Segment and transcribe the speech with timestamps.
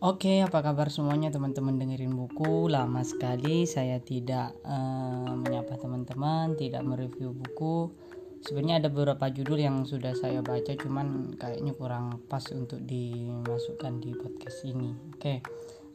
[0.00, 2.72] Oke, apa kabar semuanya teman-teman dengerin buku?
[2.72, 7.92] Lama sekali saya tidak uh, menyapa teman-teman, tidak mereview buku.
[8.40, 14.16] Sebenarnya ada beberapa judul yang sudah saya baca, cuman kayaknya kurang pas untuk dimasukkan di
[14.16, 14.96] podcast ini.
[15.12, 15.44] Oke,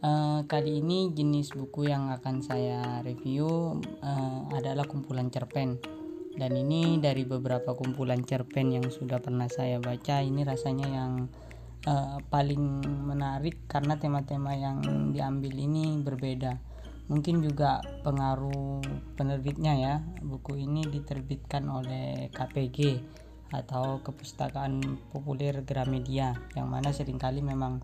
[0.05, 5.81] uh, kali ini jenis buku yang akan saya review uh, adalah kumpulan cerpen.
[6.37, 11.25] Dan ini dari beberapa kumpulan cerpen yang sudah pernah saya baca, ini rasanya yang
[11.85, 14.81] uh, paling menarik karena tema-tema yang
[15.13, 16.57] diambil ini berbeda.
[17.05, 18.81] Mungkin juga pengaruh
[19.13, 19.95] penerbitnya ya.
[20.25, 22.97] Buku ini diterbitkan oleh KPG
[23.53, 24.81] atau Kepustakaan
[25.13, 27.77] Populer Gramedia yang mana sering kali memang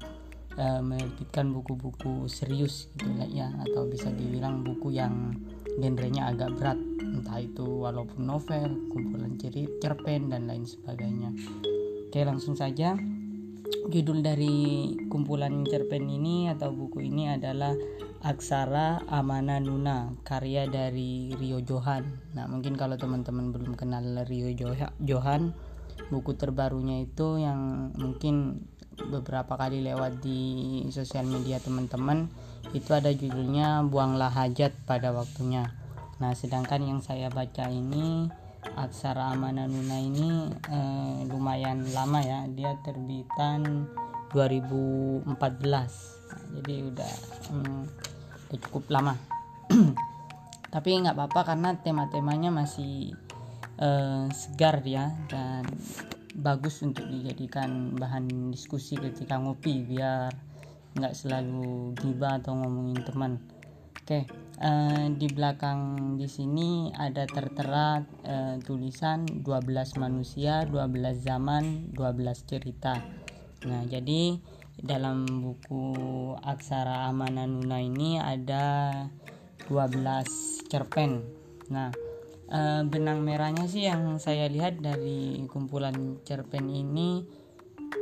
[0.58, 5.38] uh, menerbitkan buku-buku serius gitu ya atau bisa dibilang buku yang
[5.80, 6.80] genrenya agak berat
[7.12, 9.38] entah itu walaupun novel, kumpulan
[9.84, 11.36] cerpen dan lain sebagainya.
[12.08, 12.96] Oke, langsung saja
[13.92, 17.76] judul dari kumpulan cerpen ini atau buku ini adalah
[18.22, 22.06] Aksara Amana Nuna karya dari Rio Johan.
[22.38, 24.54] Nah mungkin kalau teman-teman belum kenal Rio
[25.02, 25.58] Johan,
[26.14, 28.68] buku terbarunya itu yang mungkin
[29.10, 30.40] beberapa kali lewat di
[30.94, 32.30] sosial media teman-teman
[32.78, 35.74] itu ada judulnya Buanglah Hajat pada waktunya.
[36.22, 38.30] Nah sedangkan yang saya baca ini
[38.78, 42.46] Aksara Amana Nuna ini eh, lumayan lama ya.
[42.50, 43.90] Dia terbitan
[44.32, 47.14] 2014 nah, jadi udah,
[47.52, 47.82] hmm,
[48.48, 49.14] udah cukup lama.
[50.74, 53.12] Tapi nggak apa-apa karena tema-temanya masih
[53.82, 55.68] eh, segar ya dan
[56.32, 60.32] bagus untuk dijadikan bahan diskusi ketika ngopi biar
[60.96, 63.40] nggak selalu gibah atau ngomongin teman.
[64.02, 64.28] Oke,
[64.62, 69.44] uh, di belakang di sini ada tertera uh, tulisan 12
[69.98, 73.02] manusia, 12 zaman, 12 cerita.
[73.66, 74.38] Nah, jadi
[74.78, 75.94] dalam buku
[76.42, 78.94] Aksara Amana Nuna ini ada
[79.70, 81.22] 12 cerpen.
[81.70, 81.90] Nah,
[82.50, 87.42] uh, benang merahnya sih yang saya lihat dari kumpulan cerpen ini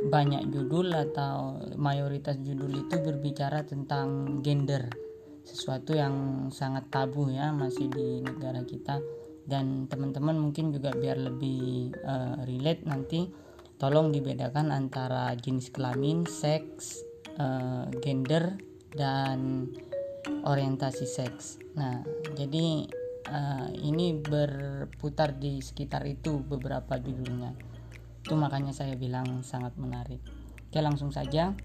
[0.00, 4.88] banyak judul atau mayoritas judul itu berbicara tentang gender
[5.50, 9.02] sesuatu yang sangat tabu ya masih di negara kita
[9.50, 13.26] dan teman-teman mungkin juga biar lebih uh, relate nanti
[13.80, 17.02] tolong dibedakan antara jenis kelamin, seks,
[17.40, 18.54] uh, gender
[18.94, 19.66] dan
[20.44, 21.56] orientasi seks.
[21.74, 22.04] Nah,
[22.36, 22.86] jadi
[23.32, 27.56] uh, ini berputar di sekitar itu beberapa judulnya.
[28.20, 30.20] Itu makanya saya bilang sangat menarik.
[30.70, 31.56] Oke, langsung saja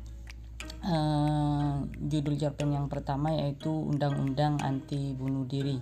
[0.85, 5.77] uh, judul cerpen yang pertama yaitu Undang-Undang Anti Bunuh Diri.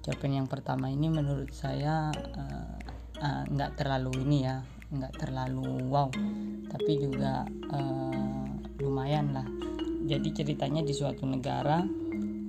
[0.00, 2.74] Cerpen yang pertama ini menurut saya uh,
[3.18, 4.62] uh, nggak terlalu ini ya,
[4.94, 6.08] nggak terlalu wow,
[6.70, 7.44] tapi juga
[7.74, 8.46] uh,
[8.80, 9.46] lumayan lah.
[10.08, 11.84] Jadi ceritanya di suatu negara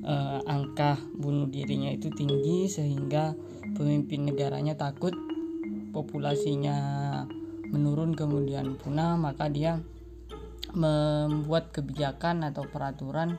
[0.06, 3.36] uh, angka bunuh dirinya itu tinggi sehingga
[3.76, 5.12] pemimpin negaranya takut
[5.92, 6.78] populasinya
[7.70, 9.82] menurun kemudian punah maka dia
[10.74, 13.38] membuat kebijakan atau peraturan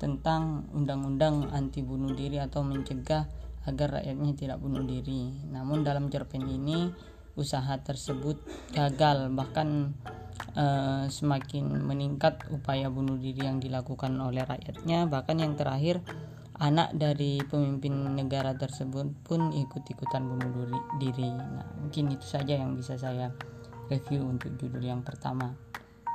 [0.00, 3.28] tentang undang-undang anti bunuh diri atau mencegah
[3.68, 5.28] agar rakyatnya tidak bunuh diri.
[5.52, 6.88] Namun dalam cerpen ini
[7.36, 8.42] usaha tersebut
[8.74, 9.94] gagal bahkan
[10.58, 16.02] uh, semakin meningkat upaya bunuh diri yang dilakukan oleh rakyatnya bahkan yang terakhir
[16.60, 20.68] anak dari pemimpin negara tersebut pun ikut-ikutan bunuh
[21.00, 21.32] diri.
[21.32, 23.32] Nah, mungkin itu saja yang bisa saya
[23.88, 25.56] review untuk judul yang pertama.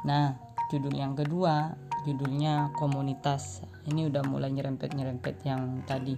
[0.05, 0.37] Nah,
[0.71, 3.65] judul yang kedua judulnya komunitas.
[3.89, 6.15] Ini udah mulai nyerempet-nyerempet yang tadi.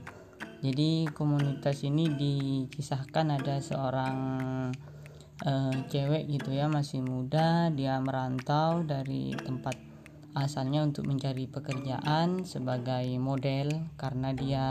[0.59, 4.18] Jadi komunitas ini dikisahkan ada seorang
[5.46, 9.78] uh, cewek gitu ya masih muda dia merantau dari tempat
[10.38, 14.66] asalnya untuk mencari pekerjaan sebagai model karena dia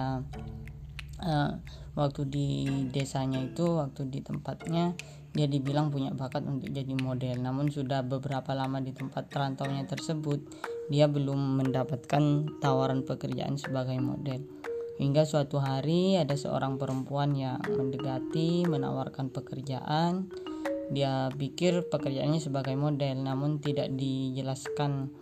[1.23, 1.53] uh,
[1.99, 2.49] waktu di
[2.91, 4.95] desanya itu waktu di tempatnya
[5.37, 10.41] dia dibilang punya bakat untuk jadi model, namun sudah beberapa lama di tempat perantauannya tersebut,
[10.89, 14.41] dia belum mendapatkan tawaran pekerjaan sebagai model.
[14.97, 20.33] Hingga suatu hari ada seorang perempuan yang mendekati, menawarkan pekerjaan.
[20.89, 25.13] Dia pikir pekerjaannya sebagai model, namun tidak dijelaskan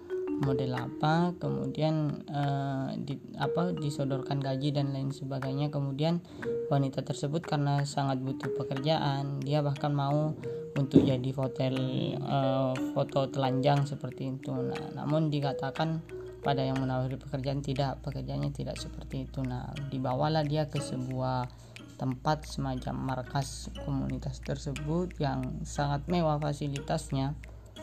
[0.43, 5.71] model apa kemudian uh, di, apa disodorkan gaji dan lain sebagainya.
[5.71, 6.25] Kemudian
[6.73, 10.35] wanita tersebut karena sangat butuh pekerjaan dia bahkan mau
[10.75, 11.75] untuk jadi hotel
[12.19, 14.51] uh, foto telanjang seperti itu.
[14.51, 16.03] Nah namun dikatakan
[16.45, 19.41] pada yang menawari pekerjaan tidak pekerjaannya tidak seperti itu.
[19.47, 21.47] Nah dibawalah dia ke sebuah
[21.95, 27.39] tempat semacam markas komunitas tersebut yang sangat mewah fasilitasnya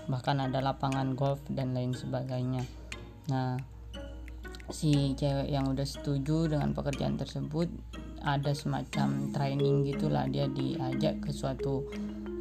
[0.10, 2.66] bahkan ada lapangan golf dan lain sebagainya.
[3.30, 3.60] Nah
[4.72, 7.68] si cewek yang udah setuju dengan pekerjaan tersebut
[8.24, 11.86] ada semacam training gitulah dia diajak ke suatu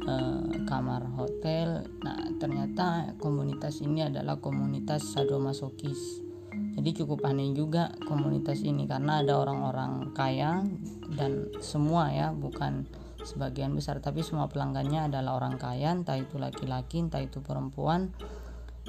[0.07, 1.85] uh, kamar hotel.
[2.01, 6.23] Nah ternyata komunitas ini adalah komunitas sadomasokis.
[6.51, 10.63] Jadi cukup aneh juga komunitas ini karena ada orang-orang kaya
[11.11, 12.87] dan semua ya bukan
[13.23, 13.99] sebagian besar.
[14.03, 18.13] Tapi semua pelanggannya adalah orang kaya entah itu laki-laki entah itu perempuan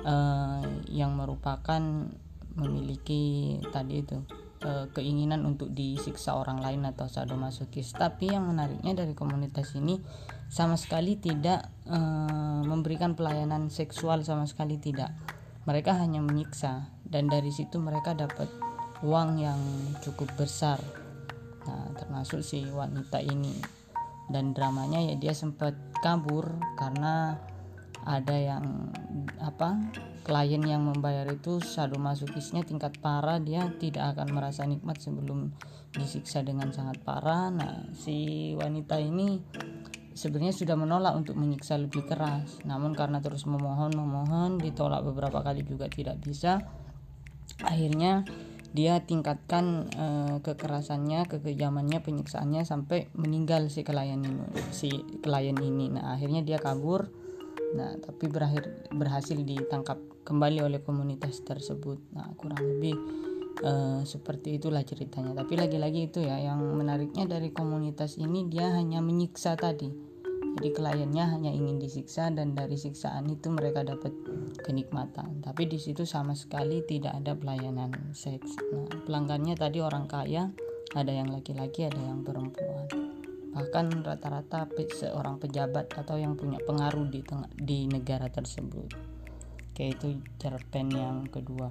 [0.04, 1.80] uh, yang merupakan
[2.52, 4.20] memiliki tadi itu
[4.64, 7.96] uh, keinginan untuk disiksa orang lain atau sadomasokis.
[7.96, 10.00] Tapi yang menariknya dari komunitas ini
[10.52, 15.12] sama sekali tidak uh, memberikan pelayanan seksual sama sekali tidak.
[15.64, 18.50] Mereka hanya menyiksa dan dari situ mereka dapat
[19.02, 19.60] uang yang
[20.02, 20.82] cukup besar.
[21.62, 23.81] Nah termasuk si wanita ini
[24.32, 27.38] dan dramanya ya dia sempat kabur karena
[28.02, 28.90] ada yang
[29.38, 29.78] apa
[30.26, 35.54] klien yang membayar itu sadomasokisnya tingkat parah dia tidak akan merasa nikmat sebelum
[35.94, 37.52] disiksa dengan sangat parah.
[37.52, 39.38] Nah si wanita ini
[40.16, 42.58] sebenarnya sudah menolak untuk menyiksa lebih keras.
[42.64, 46.58] Namun karena terus memohon memohon ditolak beberapa kali juga tidak bisa.
[47.62, 48.24] Akhirnya
[48.72, 50.06] dia tingkatkan e,
[50.40, 54.88] kekerasannya, kekejamannya, penyiksaannya sampai meninggal si klien ini, si
[55.20, 55.92] klien ini.
[55.92, 57.12] Nah, akhirnya dia kabur.
[57.76, 62.00] Nah, tapi berakhir berhasil ditangkap kembali oleh komunitas tersebut.
[62.16, 62.96] Nah, kurang lebih
[63.64, 65.36] uh, seperti itulah ceritanya.
[65.36, 70.11] Tapi lagi-lagi itu ya, yang menariknya dari komunitas ini dia hanya menyiksa tadi.
[70.58, 74.12] Jadi kliennya hanya ingin disiksa dan dari siksaan itu mereka dapat
[74.62, 75.40] kenikmatan.
[75.40, 78.56] Tapi di situ sama sekali tidak ada pelayanan seks.
[78.70, 80.52] Nah, pelanggannya tadi orang kaya,
[80.92, 83.12] ada yang laki-laki, ada yang perempuan
[83.52, 84.64] bahkan rata-rata
[84.96, 88.88] seorang pejabat atau yang punya pengaruh di tengah, di negara tersebut
[89.72, 91.68] Oke itu cerpen yang kedua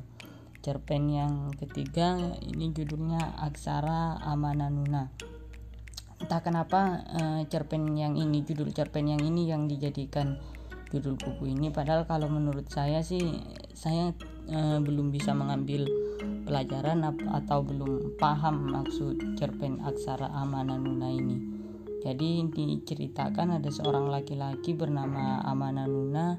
[0.61, 5.09] cerpen yang ketiga ini judulnya Aksara Amananuna
[6.21, 10.37] entah kenapa uh, cerpen yang ini judul cerpen yang ini yang dijadikan
[10.93, 11.73] judul buku ini.
[11.73, 13.41] Padahal kalau menurut saya sih
[13.73, 14.13] saya
[14.53, 15.89] uh, belum bisa mengambil
[16.45, 21.37] pelajaran atau belum paham maksud cerpen Aksara Amananuna ini.
[22.01, 26.37] Jadi diceritakan ada seorang laki-laki bernama Amananuna.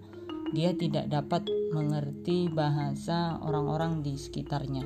[0.53, 4.85] Dia tidak dapat mengerti bahasa orang-orang di sekitarnya.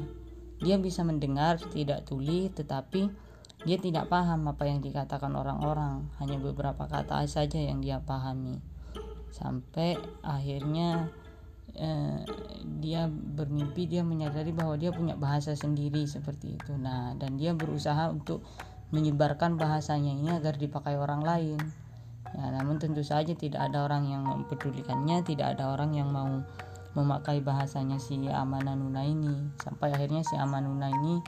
[0.62, 3.25] Dia bisa mendengar, tidak tuli, tetapi
[3.66, 6.06] dia tidak paham apa yang dikatakan orang-orang.
[6.22, 8.62] Hanya beberapa kata saja yang dia pahami.
[9.34, 11.10] Sampai akhirnya
[11.74, 12.22] eh,
[12.80, 16.72] dia bermimpi, dia menyadari bahwa dia punya bahasa sendiri seperti itu.
[16.78, 18.46] Nah, dan dia berusaha untuk
[18.94, 21.58] menyebarkan bahasanya ini agar dipakai orang lain
[22.36, 26.42] Ya, namun tentu saja tidak ada orang yang mempedulikannya, tidak ada orang yang mau
[26.92, 29.56] memakai bahasanya si Amananuna ini.
[29.56, 31.22] Sampai akhirnya si Amanuna ini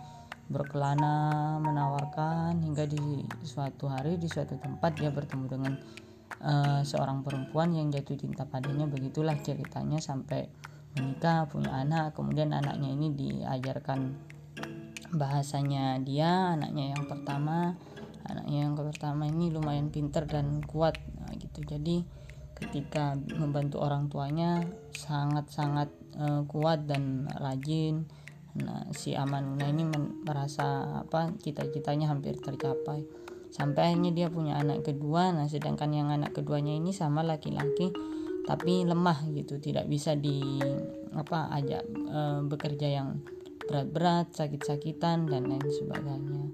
[0.49, 5.73] berkelana menawarkan hingga di suatu hari di suatu tempat dia bertemu dengan
[6.41, 8.89] uh, seorang perempuan yang jatuh cinta padanya.
[8.89, 10.49] Begitulah ceritanya sampai
[10.97, 14.17] menikah, punya anak, kemudian anaknya ini diajarkan
[15.15, 17.77] bahasanya dia, anaknya yang pertama.
[18.29, 21.01] Anaknya yang pertama ini lumayan pinter dan kuat.
[21.17, 21.65] Nah, gitu.
[21.65, 22.05] Jadi
[22.61, 24.61] ketika membantu orang tuanya
[24.93, 25.89] sangat-sangat
[26.19, 28.05] uh, kuat dan rajin
[28.57, 29.85] nah si Amanuna ini
[30.25, 33.05] merasa apa cita-citanya hampir tercapai.
[33.49, 35.33] Sampai akhirnya dia punya anak kedua.
[35.33, 37.93] Nah sedangkan yang anak keduanya ini sama laki-laki
[38.49, 39.61] tapi lemah gitu.
[39.61, 40.61] Tidak bisa di
[41.13, 43.21] apa ajak e, bekerja yang
[43.69, 46.45] berat-berat sakit-sakitan dan lain sebagainya.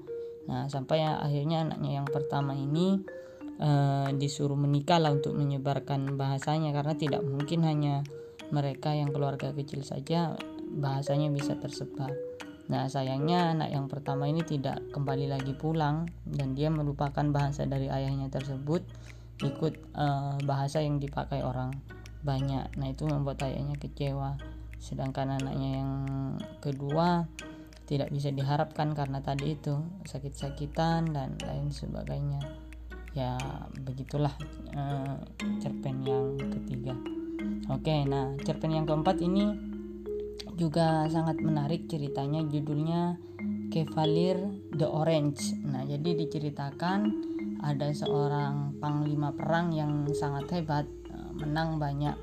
[0.51, 3.01] Nah, sampai ya, akhirnya anaknya yang pertama ini
[3.63, 6.75] uh, disuruh menikah lah untuk menyebarkan bahasanya.
[6.75, 8.05] Karena tidak mungkin hanya
[8.53, 10.37] mereka yang keluarga kecil saja
[10.75, 12.11] bahasanya bisa tersebar.
[12.65, 17.93] Nah, sayangnya anak yang pertama ini tidak kembali lagi pulang dan dia melupakan bahasa dari
[17.93, 18.81] ayahnya tersebut
[19.45, 21.77] ikut uh, bahasa yang dipakai orang
[22.25, 22.65] banyak.
[22.81, 24.41] Nah, itu membuat ayahnya kecewa.
[24.81, 25.93] Sedangkan anaknya yang
[26.65, 27.29] kedua
[27.85, 29.77] tidak bisa diharapkan karena tadi itu
[30.09, 32.41] sakit-sakitan dan lain sebagainya
[33.15, 33.39] ya
[33.87, 34.35] begitulah
[34.75, 35.15] uh,
[35.63, 36.97] cerpen yang ketiga
[37.71, 39.74] oke nah cerpen yang keempat ini
[40.55, 43.19] juga sangat menarik ceritanya judulnya
[43.71, 44.39] Cavalier
[44.75, 45.55] the Orange.
[45.67, 47.01] Nah jadi diceritakan
[47.65, 52.17] ada seorang panglima perang yang sangat hebat eh, menang banyak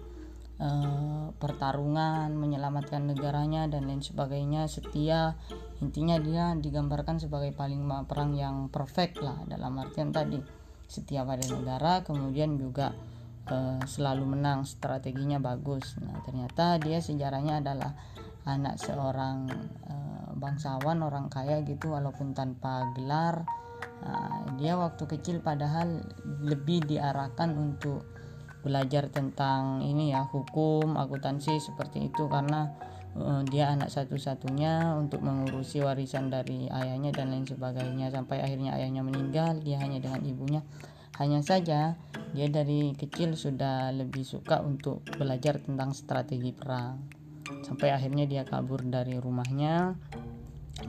[0.62, 4.70] Eh, pertarungan menyelamatkan negaranya dan lain sebagainya.
[4.70, 5.34] Setia
[5.82, 10.38] intinya dia digambarkan sebagai paling perang yang perfect lah dalam artian tadi
[10.86, 12.94] setia pada negara kemudian juga
[13.52, 16.00] uh, selalu menang strateginya bagus.
[16.00, 17.92] Nah ternyata dia sejarahnya adalah
[18.48, 19.52] anak seorang
[19.86, 23.44] uh, bangsawan orang kaya gitu walaupun tanpa gelar.
[24.02, 26.02] Uh, dia waktu kecil padahal
[26.42, 28.02] lebih diarahkan untuk
[28.62, 32.70] belajar tentang ini ya hukum akuntansi seperti itu karena
[33.18, 38.10] uh, dia anak satu-satunya untuk mengurusi warisan dari ayahnya dan lain sebagainya.
[38.10, 40.62] Sampai akhirnya ayahnya meninggal dia hanya dengan ibunya
[41.20, 42.00] hanya saja
[42.32, 47.02] dia dari kecil sudah lebih suka untuk belajar tentang strategi perang
[47.68, 50.00] sampai akhirnya dia kabur dari rumahnya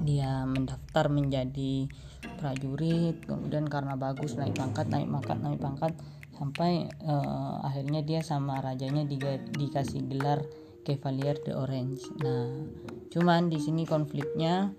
[0.06, 1.90] dia mendaftar menjadi
[2.38, 5.92] prajurit kemudian karena bagus naik pangkat naik pangkat naik pangkat
[6.38, 9.20] sampai uh, akhirnya dia sama rajanya di,
[9.58, 10.42] dikasih gelar
[10.82, 12.02] Cavalier de Orange.
[12.18, 12.50] Nah,
[13.14, 14.74] cuman di sini konfliknya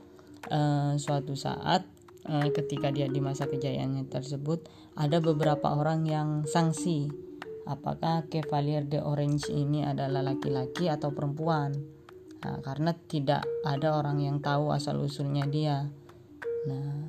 [0.51, 1.87] uh, suatu saat
[2.27, 7.09] uh, ketika dia di masa kejayaannya tersebut ada beberapa orang yang sanksi
[7.65, 11.73] apakah Cavalier de Orange ini adalah laki-laki atau perempuan.
[12.43, 15.87] Nah, karena tidak ada orang yang tahu asal usulnya dia.
[16.67, 17.07] Nah,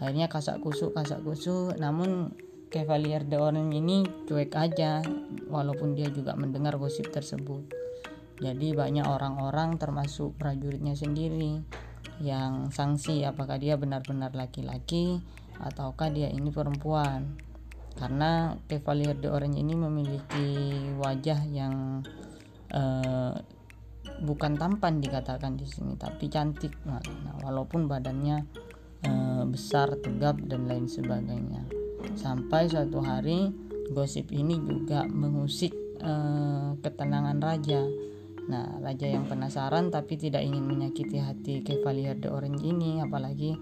[0.00, 2.32] akhirnya kasak kusuk kasak kusuk namun
[2.72, 5.04] Cavalier de Orange ini cuek aja
[5.52, 7.68] walaupun dia juga mendengar gosip tersebut.
[8.40, 11.60] Jadi banyak orang-orang termasuk prajuritnya sendiri
[12.18, 15.20] yang sanksi apakah dia benar-benar laki-laki
[15.62, 17.38] ataukah dia ini perempuan.
[17.92, 20.48] Karena Cavalier de Orange ini memiliki
[20.96, 22.00] wajah yang
[22.72, 23.36] uh,
[24.24, 26.98] bukan tampan dikatakan di sini tapi cantik nah,
[27.44, 28.48] walaupun badannya
[29.06, 31.82] uh, besar tegap dan lain sebagainya
[32.18, 33.50] Sampai suatu hari
[33.94, 37.82] gosip ini juga mengusik eh, ketenangan raja.
[38.42, 43.54] Nah, raja yang penasaran tapi tidak ingin menyakiti hati Cavalier de Orange ini, apalagi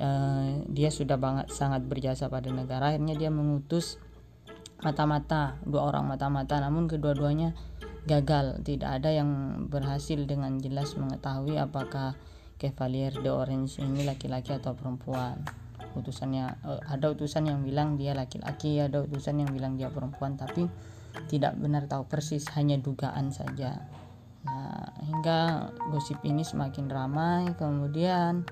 [0.00, 2.96] eh, dia sudah banget sangat berjasa pada negara.
[2.96, 4.00] Akhirnya dia mengutus
[4.80, 7.52] mata-mata, dua orang mata-mata, namun kedua-duanya
[8.08, 8.64] gagal.
[8.64, 12.16] Tidak ada yang berhasil dengan jelas mengetahui apakah
[12.60, 15.40] Cavalier de Orange ini laki-laki atau perempuan
[15.96, 20.70] utusannya uh, ada utusan yang bilang dia laki-laki ada utusan yang bilang dia perempuan tapi
[21.26, 23.82] tidak benar tahu persis hanya dugaan saja
[24.40, 28.46] nah hingga gosip ini semakin ramai kemudian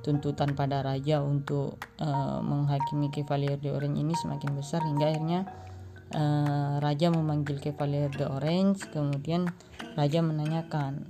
[0.00, 5.40] tuntutan pada raja untuk uh, menghakimi Cavalier de Orange ini semakin besar hingga akhirnya
[6.16, 8.88] uh, raja memanggil Cavalier de Orange.
[8.88, 9.48] Kemudian
[9.94, 11.04] raja menanyakan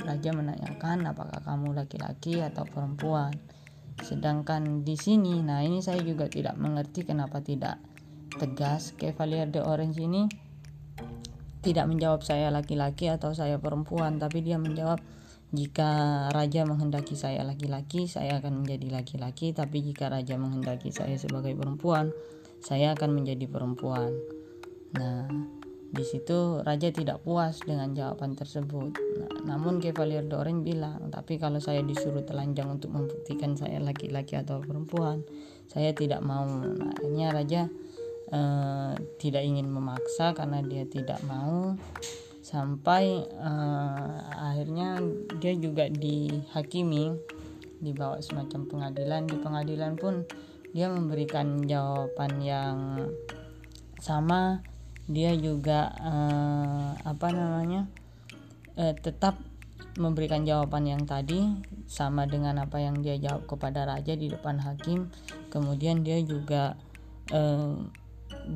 [0.00, 3.32] raja menanyakan apakah kamu laki-laki atau perempuan.
[4.00, 7.76] Sedangkan di sini, nah ini saya juga tidak mengerti kenapa tidak
[8.40, 10.24] tegas Cavalier de Orange ini
[11.60, 14.96] tidak menjawab saya laki-laki atau saya perempuan, tapi dia menjawab
[15.50, 15.90] jika
[16.30, 22.14] raja menghendaki saya laki-laki, saya akan menjadi laki-laki, tapi jika raja menghendaki saya sebagai perempuan,
[22.62, 24.14] saya akan menjadi perempuan.
[24.94, 25.26] Nah,
[25.90, 28.94] di situ raja tidak puas dengan jawaban tersebut.
[28.94, 34.62] Nah, namun Cavalier Doren bilang, tapi kalau saya disuruh telanjang untuk membuktikan saya laki-laki atau
[34.62, 35.26] perempuan,
[35.66, 36.46] saya tidak mau.
[36.46, 37.62] Nah, akhirnya raja
[38.30, 41.74] eh, tidak ingin memaksa karena dia tidak mau.
[42.50, 44.98] Sampai eh, akhirnya
[45.38, 47.14] dia juga dihakimi,
[47.78, 49.22] dibawa semacam pengadilan.
[49.30, 50.26] Di pengadilan pun
[50.74, 52.78] dia memberikan jawaban yang
[54.02, 54.62] sama
[55.10, 57.90] dia juga uh, apa namanya
[58.78, 59.42] uh, tetap
[59.98, 61.50] memberikan jawaban yang tadi
[61.90, 65.10] sama dengan apa yang dia jawab kepada raja di depan hakim
[65.50, 66.78] kemudian dia juga
[67.34, 67.74] uh,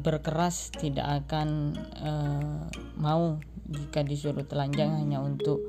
[0.02, 2.66] berkeras tidak akan uh,
[2.98, 3.38] mau
[3.70, 5.62] jika disuruh telanjang hanya untuk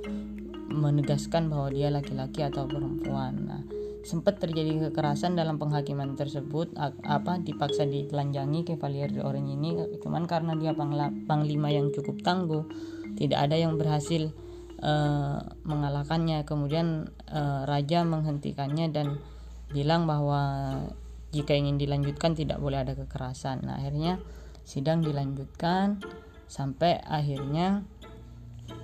[0.69, 3.33] menegaskan bahwa dia laki-laki atau perempuan.
[3.45, 3.61] Nah
[4.05, 9.81] sempat terjadi kekerasan dalam penghakiman tersebut apa dipaksa ditelanjangi Cavalier de Orange ini.
[9.97, 10.77] Cuman karena dia
[11.25, 12.69] panglima yang cukup tangguh
[13.17, 14.29] tidak ada yang berhasil
[14.85, 16.45] uh, mengalahkannya.
[16.45, 19.17] Kemudian uh, raja menghentikannya dan
[19.73, 20.77] bilang bahwa
[21.35, 24.23] jika ingin dilanjutkan tidak boleh ada kekerasan nah akhirnya
[24.63, 25.99] sidang dilanjutkan
[26.47, 27.83] sampai akhirnya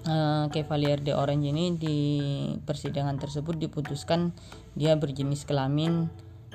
[0.05, 1.97] uh, Cavalier de Orange ini di
[2.61, 4.33] persidangan tersebut diputuskan
[4.77, 6.09] dia berjenis kelamin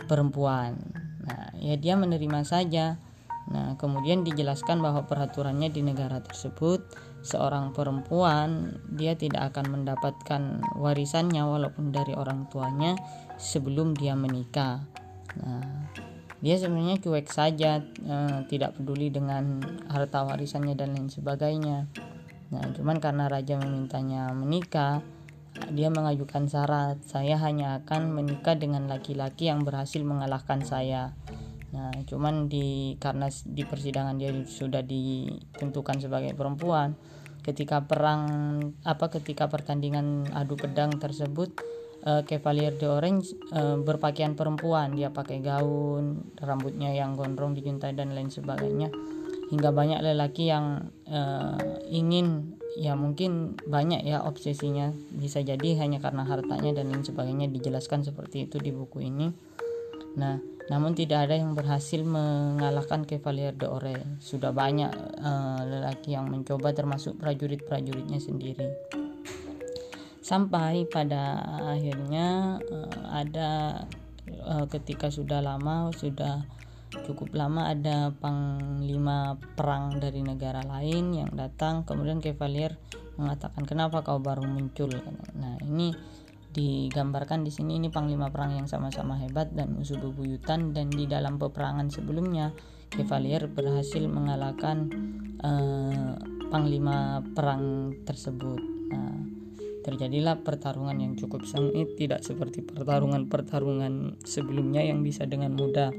[0.04, 0.76] perempuan.
[1.24, 3.00] Nah, ya dia menerima saja.
[3.46, 6.82] Nah, kemudian dijelaskan bahwa peraturannya di negara tersebut
[7.22, 12.98] seorang perempuan dia tidak akan mendapatkan warisannya walaupun dari orang tuanya
[13.38, 14.82] sebelum dia menikah.
[15.40, 15.92] Nah,
[16.40, 21.88] dia sebenarnya cuek saja, eh, tidak peduli dengan harta warisannya dan lain sebagainya.
[22.52, 25.02] Nah, cuman karena raja memintanya menikah,
[25.72, 31.16] dia mengajukan syarat, saya hanya akan menikah dengan laki-laki yang berhasil mengalahkan saya.
[31.72, 36.94] Nah, cuman di karena di persidangan dia sudah ditentukan sebagai perempuan,
[37.42, 38.24] ketika perang
[38.82, 41.54] apa ketika pertandingan adu pedang tersebut
[42.06, 44.94] uh, Cavalier de Orange uh, berpakaian perempuan.
[44.94, 48.88] Dia pakai gaun rambutnya yang gondrong dijuntai dan lain sebagainya.
[49.46, 54.94] Hingga banyak lelaki yang uh, ingin ya mungkin banyak ya obsesinya.
[55.10, 59.28] Bisa jadi hanya karena hartanya dan lain sebagainya dijelaskan seperti itu di buku ini.
[60.16, 64.18] Nah namun tidak ada yang berhasil mengalahkan Cavalier de Orange.
[64.18, 64.90] Sudah banyak
[65.22, 68.66] uh, lelaki yang mencoba termasuk prajurit-prajuritnya sendiri
[70.26, 71.38] sampai pada
[71.70, 73.50] akhirnya uh, ada
[74.42, 76.42] uh, ketika sudah lama sudah
[77.06, 81.86] cukup lama ada panglima perang dari negara lain yang datang.
[81.86, 82.74] Kemudian Cavalier
[83.14, 84.90] mengatakan kenapa kau baru muncul?
[85.38, 85.94] Nah ini
[86.56, 90.72] digambarkan di sini ini panglima perang yang sama-sama hebat dan musuh bebuyutan.
[90.72, 92.50] Dan di dalam peperangan sebelumnya
[92.90, 94.88] Cavalier berhasil mengalahkan
[95.42, 96.16] uh,
[96.48, 98.62] panglima perang tersebut.
[98.88, 99.45] Nah
[99.86, 105.94] terjadilah pertarungan yang cukup sengit tidak seperti pertarungan-pertarungan sebelumnya yang bisa dengan mudah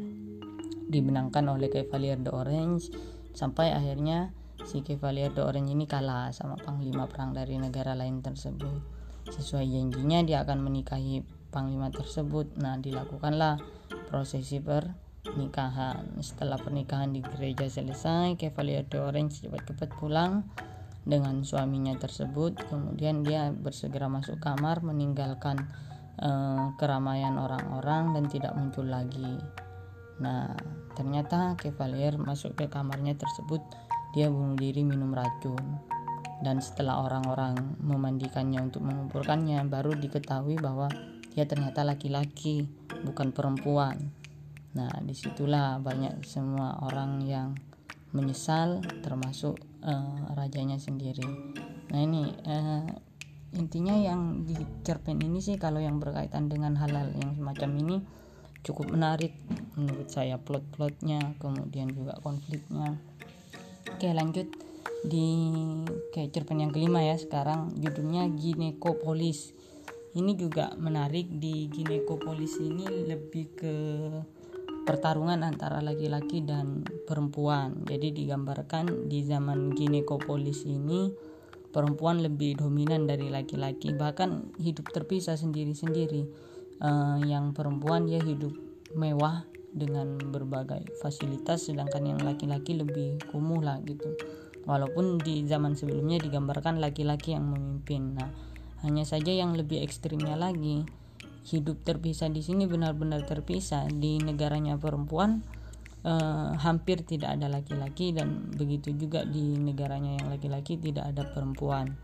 [0.92, 2.92] dimenangkan oleh Cavalier de Orange
[3.32, 4.36] sampai akhirnya
[4.68, 9.00] si Cavalier de Orange ini kalah sama panglima perang dari negara lain tersebut.
[9.32, 12.60] Sesuai janjinya dia akan menikahi panglima tersebut.
[12.60, 13.60] Nah, dilakukanlah
[14.12, 16.20] prosesi pernikahan.
[16.24, 20.48] Setelah pernikahan di gereja selesai, Cavalier de Orange cepat-cepat pulang
[21.08, 22.68] dengan suaminya tersebut.
[22.68, 25.56] Kemudian dia bersegera masuk kamar meninggalkan
[26.20, 29.40] uh, keramaian orang-orang dan tidak muncul lagi.
[30.20, 30.52] Nah,
[30.94, 33.64] ternyata Cavalier masuk ke kamarnya tersebut,
[34.12, 35.80] dia bunuh diri minum racun.
[36.38, 40.86] Dan setelah orang-orang memandikannya untuk mengumpulkannya, baru diketahui bahwa
[41.34, 42.70] dia ternyata laki-laki,
[43.06, 44.14] bukan perempuan.
[44.78, 47.58] Nah, di situlah banyak semua orang yang
[48.14, 51.26] menyesal, termasuk uh, rajanya sendiri.
[51.92, 52.88] Nah, ini uh,
[53.56, 57.98] intinya yang di cerpen ini sih kalau yang berkaitan dengan hal-hal yang semacam ini
[58.68, 59.32] cukup menarik
[59.80, 63.00] menurut saya plot-plotnya kemudian juga konfliknya
[63.88, 64.52] oke lanjut
[65.08, 65.56] di
[66.12, 69.56] kayak cerpen yang kelima ya sekarang judulnya Ginekopolis
[70.18, 73.76] ini juga menarik di Ginekopolis ini lebih ke
[74.88, 77.84] pertarungan antara laki-laki dan perempuan.
[77.84, 81.12] Jadi digambarkan di zaman Ginekopolis ini
[81.76, 83.92] perempuan lebih dominan dari laki-laki.
[83.92, 86.48] Bahkan hidup terpisah sendiri-sendiri.
[86.78, 88.54] Uh, yang perempuan dia hidup
[88.96, 94.16] mewah dengan berbagai fasilitas sedangkan yang laki-laki lebih kumuh lah gitu.
[94.64, 98.16] Walaupun di zaman sebelumnya digambarkan laki-laki yang memimpin.
[98.16, 98.30] Nah
[98.86, 100.86] hanya saja yang lebih ekstrimnya lagi
[101.48, 103.88] hidup terpisah di sini benar-benar terpisah.
[103.88, 105.42] Di negaranya perempuan
[106.04, 111.96] eh, hampir tidak ada laki-laki dan begitu juga di negaranya yang laki-laki tidak ada perempuan.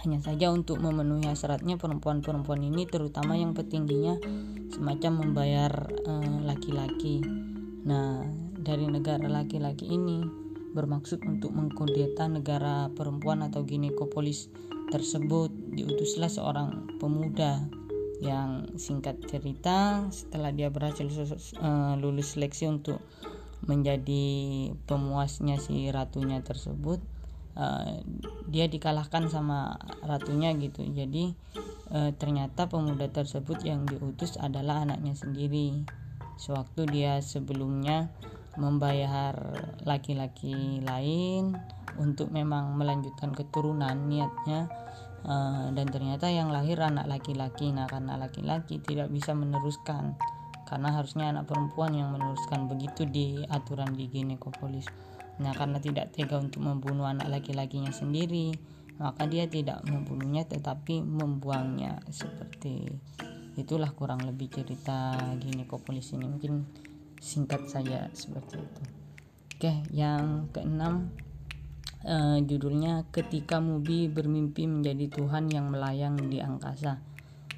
[0.00, 4.18] Hanya saja untuk memenuhi hasratnya perempuan-perempuan ini terutama yang petingginya
[4.74, 7.22] semacam membayar eh, laki-laki.
[7.80, 8.20] Uh, nah,
[8.60, 10.20] dari negara laki-laki ini
[10.70, 14.52] bermaksud untuk mengkudeta negara perempuan atau ginekopolis
[14.90, 17.79] tersebut diutuslah seorang pemuda
[18.20, 21.08] yang singkat cerita setelah dia berhasil
[21.56, 23.00] uh, lulus seleksi untuk
[23.64, 27.00] menjadi pemuasnya si ratunya tersebut
[27.56, 28.00] uh,
[28.48, 30.84] dia dikalahkan sama ratunya gitu.
[30.84, 31.32] Jadi
[31.92, 35.84] uh, ternyata pemuda tersebut yang diutus adalah anaknya sendiri.
[36.40, 38.08] Sewaktu dia sebelumnya
[38.56, 39.36] membayar
[39.84, 41.54] laki-laki lain
[42.00, 44.72] untuk memang melanjutkan keturunan niatnya
[45.24, 50.14] uh, dan ternyata yang lahir anak laki-laki nah karena laki-laki tidak bisa meneruskan
[50.68, 54.86] karena harusnya anak perempuan yang meneruskan begitu di aturan di ginekopolis
[55.40, 58.52] Nah, karena tidak tega untuk membunuh anak laki-lakinya sendiri,
[59.00, 62.04] maka dia tidak membunuhnya tetapi membuangnya.
[62.12, 62.92] Seperti
[63.56, 66.28] itulah kurang lebih cerita ginekopolis ini.
[66.28, 66.68] Mungkin
[67.16, 68.82] singkat saja seperti itu.
[69.60, 71.12] Oke, yang keenam
[72.04, 77.00] uh, judulnya Ketika Mubi Bermimpi Menjadi Tuhan yang Melayang di Angkasa.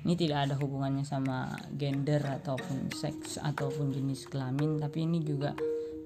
[0.02, 1.46] Ini tidak ada hubungannya sama
[1.78, 5.54] gender ataupun seks ataupun jenis kelamin, tapi ini juga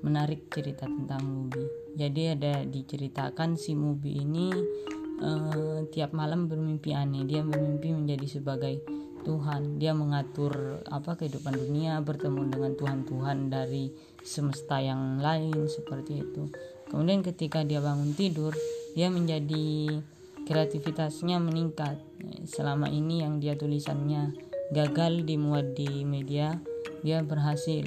[0.05, 1.64] menarik cerita tentang Mubi.
[1.96, 4.53] Jadi ada diceritakan si Mubi ini
[5.25, 7.25] uh, tiap malam bermimpi aneh.
[7.25, 8.85] Dia bermimpi menjadi sebagai
[9.25, 9.81] Tuhan.
[9.81, 16.53] Dia mengatur apa kehidupan dunia, bertemu dengan Tuhan-Tuhan dari semesta yang lain seperti itu.
[16.87, 18.55] Kemudian ketika dia bangun tidur,
[18.94, 20.01] dia menjadi
[20.46, 21.99] kreativitasnya meningkat.
[22.46, 24.33] Selama ini yang dia tulisannya
[24.70, 26.59] gagal dimuat di media,
[27.03, 27.87] dia berhasil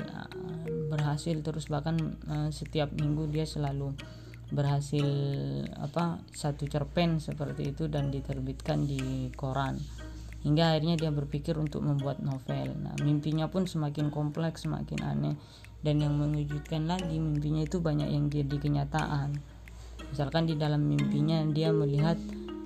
[0.90, 3.94] berhasil terus bahkan uh, setiap minggu dia selalu
[4.50, 5.06] berhasil
[5.78, 9.78] apa satu cerpen seperti itu dan diterbitkan di koran.
[10.42, 12.74] Hingga akhirnya dia berpikir untuk membuat novel.
[12.80, 15.36] Nah mimpinya pun semakin kompleks semakin aneh
[15.84, 19.40] dan yang mengejutkan lagi mimpinya itu banyak yang jadi kenyataan
[20.12, 22.18] misalkan di dalam mimpinya dia melihat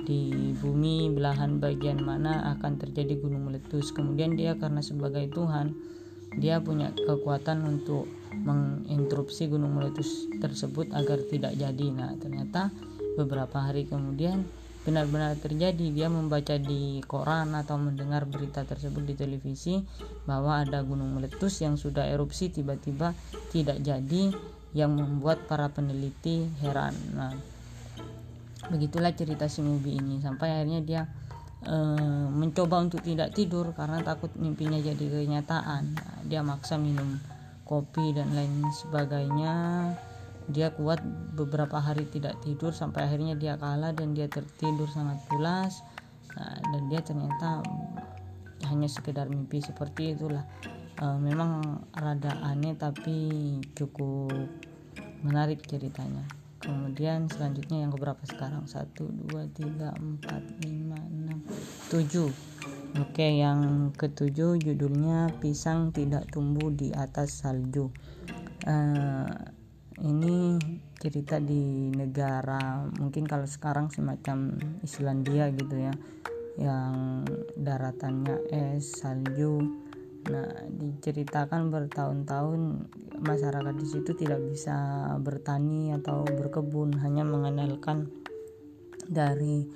[0.04, 5.72] di bumi belahan bagian mana akan terjadi gunung meletus kemudian dia karena sebagai Tuhan
[6.38, 11.88] dia punya kekuatan untuk menginterupsi gunung meletus tersebut agar tidak jadi.
[11.94, 12.74] Nah, ternyata
[13.14, 14.42] beberapa hari kemudian
[14.84, 15.88] benar-benar terjadi.
[15.92, 19.80] Dia membaca di koran atau mendengar berita tersebut di televisi
[20.28, 23.16] bahwa ada gunung meletus yang sudah erupsi tiba-tiba
[23.52, 24.32] tidak jadi
[24.76, 26.94] yang membuat para peneliti heran.
[27.16, 27.34] Nah,
[28.70, 31.02] begitulah cerita si Mubi ini sampai akhirnya dia
[31.62, 31.76] e,
[32.34, 35.84] mencoba untuk tidak tidur karena takut mimpinya jadi kenyataan.
[35.94, 37.22] Nah, dia maksa minum
[37.64, 39.56] kopi dan lain sebagainya
[40.52, 41.00] dia kuat
[41.36, 45.84] beberapa hari tidak tidur sampai akhirnya dia kalah dan dia tertidur sangat pulas.
[46.34, 47.62] Nah, dan dia ternyata
[48.68, 50.44] hanya sekedar mimpi seperti itulah.
[50.98, 54.34] E, memang rada aneh tapi cukup
[55.24, 56.26] menarik ceritanya.
[56.64, 58.64] Kemudian selanjutnya yang keberapa sekarang?
[58.72, 66.94] 1 2 3 4 5 6 7 Oke, yang ketujuh judulnya pisang tidak tumbuh di
[66.94, 67.90] atas salju.
[68.70, 69.26] Uh,
[70.02, 70.58] ini
[70.98, 75.94] cerita di negara mungkin kalau sekarang semacam Islandia gitu ya,
[76.58, 79.62] yang daratannya es salju.
[80.24, 82.88] Nah, diceritakan bertahun-tahun
[83.28, 88.08] masyarakat di situ tidak bisa bertani atau berkebun, hanya mengandalkan
[89.04, 89.68] dari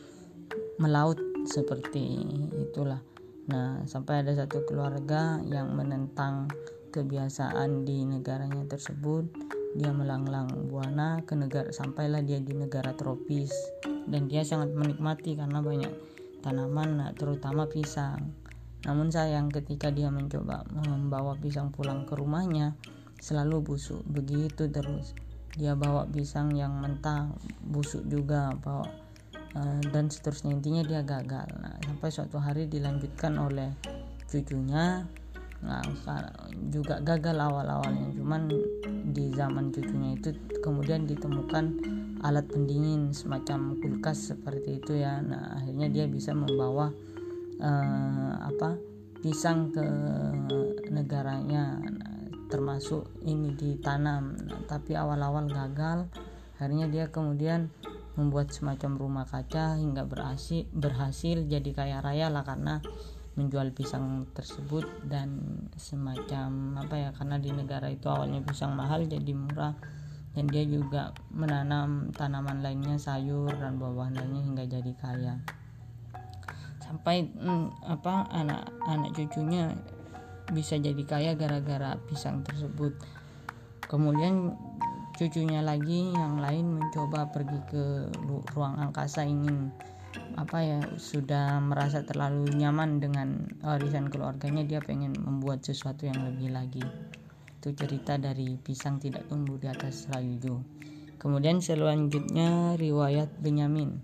[0.78, 2.22] melaut seperti
[2.54, 3.02] itulah
[3.48, 6.52] nah sampai ada satu keluarga yang menentang
[6.92, 9.24] kebiasaan di negaranya tersebut
[9.76, 13.52] dia melanglang buana ke negara sampailah dia di negara tropis.
[14.08, 15.92] Dan dia sangat menikmati karena banyak
[16.40, 18.32] tanaman nah, terutama pisang.
[18.88, 22.80] Namun sayang ketika dia mencoba membawa pisang pulang ke rumahnya
[23.20, 24.06] selalu busuk.
[24.08, 25.12] Begitu terus.
[25.58, 27.34] Dia bawa pisang yang mentah
[27.66, 29.08] busuk juga bawa
[29.58, 30.54] Eh, dan seterusnya.
[30.54, 31.50] Intinya dia gagal.
[31.58, 33.74] Nah, sampai suatu hari dilanjutkan oleh
[34.30, 35.08] cucunya
[35.64, 35.82] nah,
[36.70, 38.14] juga gagal awal-awalnya.
[38.14, 38.52] Cuman
[39.10, 41.66] di zaman cucunya itu kemudian ditemukan
[42.26, 45.22] alat pendingin semacam kulkas seperti itu ya.
[45.22, 46.90] Nah akhirnya dia bisa membawa
[47.62, 48.78] uh, apa
[49.22, 49.86] pisang ke
[50.94, 51.78] negaranya.
[51.82, 52.16] Nah,
[52.48, 54.38] termasuk ini ditanam.
[54.38, 56.08] Nah, tapi awal-awal gagal.
[56.58, 57.70] Akhirnya dia kemudian
[58.18, 62.82] membuat semacam rumah kaca hingga berhasil berhasil jadi kaya raya lah karena
[63.38, 65.38] menjual pisang tersebut dan
[65.78, 69.78] semacam apa ya karena di negara itu awalnya pisang mahal jadi murah.
[70.38, 75.34] Dan dia juga menanam tanaman lainnya sayur dan buah-buahan lainnya hingga jadi kaya.
[76.78, 79.74] Sampai hmm, apa anak-anak cucunya
[80.54, 82.94] bisa jadi kaya gara-gara pisang tersebut.
[83.90, 84.54] Kemudian
[85.18, 88.14] cucunya lagi yang lain mencoba pergi ke
[88.54, 89.74] ruang angkasa ingin
[90.38, 96.54] apa ya sudah merasa terlalu nyaman dengan warisan keluarganya dia pengen membuat sesuatu yang lebih
[96.54, 96.86] lagi.
[97.58, 100.78] Itu cerita dari pisang tidak tumbuh di atas salju
[101.18, 104.00] kemudian selanjutnya riwayat Benyamin.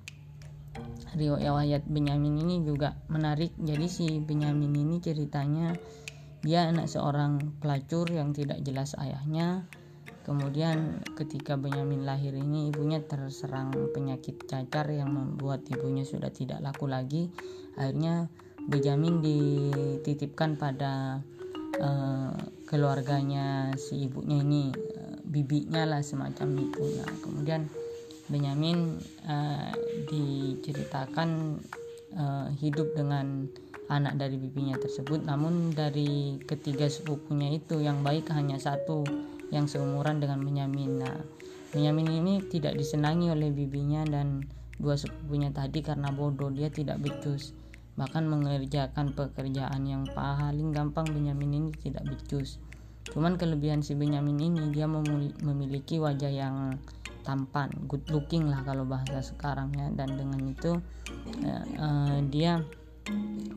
[1.13, 3.54] Riwayat Benyamin ini juga menarik.
[3.62, 5.78] Jadi si Benyamin ini ceritanya
[6.43, 9.69] dia anak seorang pelacur yang tidak jelas ayahnya
[10.23, 16.88] Kemudian ketika Benyamin lahir ini ibunya terserang penyakit cacar yang membuat ibunya sudah tidak laku
[16.88, 17.27] lagi.
[17.75, 18.31] Akhirnya
[18.63, 21.19] Benyamin dititipkan pada
[21.83, 22.31] uh,
[22.63, 26.83] keluarganya si ibunya ini, uh, bibinya lah semacam itu.
[27.03, 27.67] Nah, kemudian
[28.31, 29.75] Benyamin uh,
[30.07, 31.59] diceritakan
[32.15, 33.51] uh, hidup dengan
[33.91, 39.03] anak dari bibinya tersebut namun dari ketiga sepupunya itu yang baik hanya satu
[39.54, 41.06] yang seumuran dengan Benyamin.
[41.06, 41.18] Nah,
[41.70, 44.50] Benyamin ini tidak disenangi oleh bibinya dan
[44.82, 47.54] dua sepupunya tadi karena bodoh dia tidak becus.
[47.94, 52.58] Bahkan mengerjakan pekerjaan yang paling gampang Benyamin ini tidak becus.
[53.13, 56.82] Cuman kelebihan si Benyamin ini dia memiliki wajah yang
[57.24, 60.82] tampan, good looking lah kalau bahasa sekarang ya dan dengan itu
[61.46, 62.60] uh, uh, dia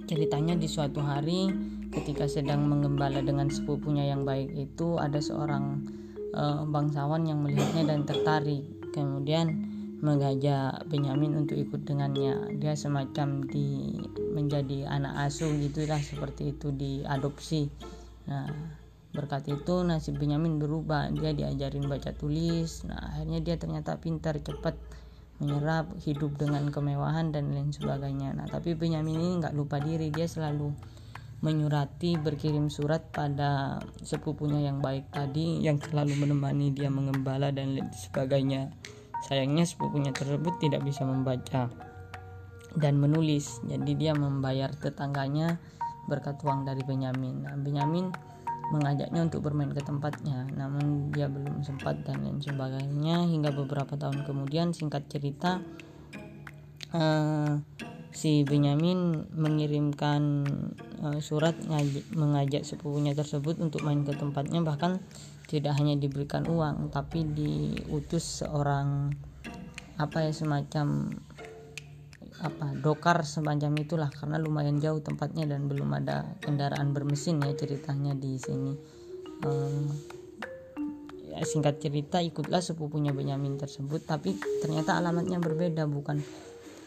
[0.07, 1.51] ceritanya di suatu hari
[1.95, 5.87] ketika sedang mengembala dengan sepupunya yang baik itu ada seorang
[6.35, 8.63] uh, bangsawan yang melihatnya dan tertarik.
[8.93, 9.67] Kemudian
[10.01, 12.57] mengajak Benyamin untuk ikut dengannya.
[12.61, 13.97] Dia semacam di
[14.33, 17.69] menjadi anak asuh gitulah seperti itu diadopsi.
[18.29, 18.49] Nah
[19.17, 21.09] berkat itu nasib Benyamin berubah.
[21.17, 22.85] Dia diajarin baca tulis.
[22.85, 24.77] Nah akhirnya dia ternyata pintar cepat
[25.37, 28.33] menyerap hidup dengan kemewahan dan lain sebagainya.
[28.33, 30.73] Nah tapi Benyamin ini nggak lupa diri dia selalu
[31.45, 37.93] menyurati berkirim surat pada sepupunya yang baik tadi yang selalu menemani dia mengembala dan lain
[37.93, 38.73] sebagainya.
[39.29, 41.69] Sayangnya sepupunya tersebut tidak bisa membaca
[42.77, 43.61] dan menulis.
[43.69, 45.61] Jadi dia membayar tetangganya
[46.07, 47.45] berkat uang dari Benyamin.
[47.45, 48.13] Nah, Benyamin
[48.71, 50.47] mengajaknya untuk bermain ke tempatnya.
[50.55, 53.27] Namun dia belum sempat dan lain sebagainya.
[53.27, 55.63] Hingga beberapa tahun kemudian singkat cerita
[56.95, 57.61] uh,
[58.11, 60.49] si Benyamin mengirimkan
[61.05, 61.55] uh, surat
[62.17, 64.65] mengajak sepupunya tersebut untuk main ke tempatnya.
[64.65, 64.99] Bahkan
[65.47, 69.15] tidak hanya diberikan uang tapi diutus seorang
[69.97, 71.15] apa ya semacam
[72.43, 78.13] apa dokar semacam itulah karena lumayan jauh tempatnya dan belum ada kendaraan bermesin ya ceritanya
[78.13, 78.73] di sini.
[79.45, 79.93] Um,
[81.33, 86.21] ya singkat cerita ikutlah sepupunya Benyamin tersebut tapi ternyata alamatnya berbeda bukan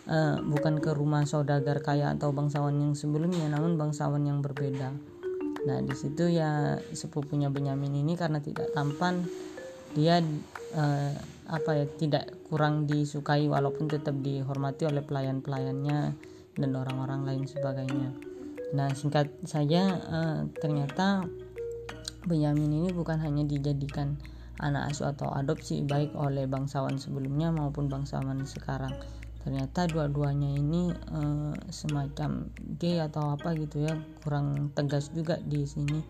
[0.10, 4.90] uh, bukan ke rumah saudagar kaya atau bangsawan yang sebelumnya namun bangsawan yang berbeda.
[5.66, 9.26] Nah di situ ya sepupunya Benyamin ini karena tidak tampan
[9.94, 10.22] dia
[10.78, 11.14] uh,
[11.50, 16.00] apa ya tidak kurang disukai walaupun tetap dihormati oleh pelayan-pelayannya
[16.56, 18.14] dan orang-orang lain sebagainya.
[18.78, 21.26] Nah singkat saja uh, ternyata
[22.30, 24.22] Benyamin ini bukan hanya dijadikan
[24.60, 28.92] anak asuh atau adopsi baik oleh bangsawan sebelumnya maupun bangsawan sekarang
[29.40, 36.04] ternyata dua-duanya ini uh, semacam gay atau apa gitu ya kurang tegas juga di sini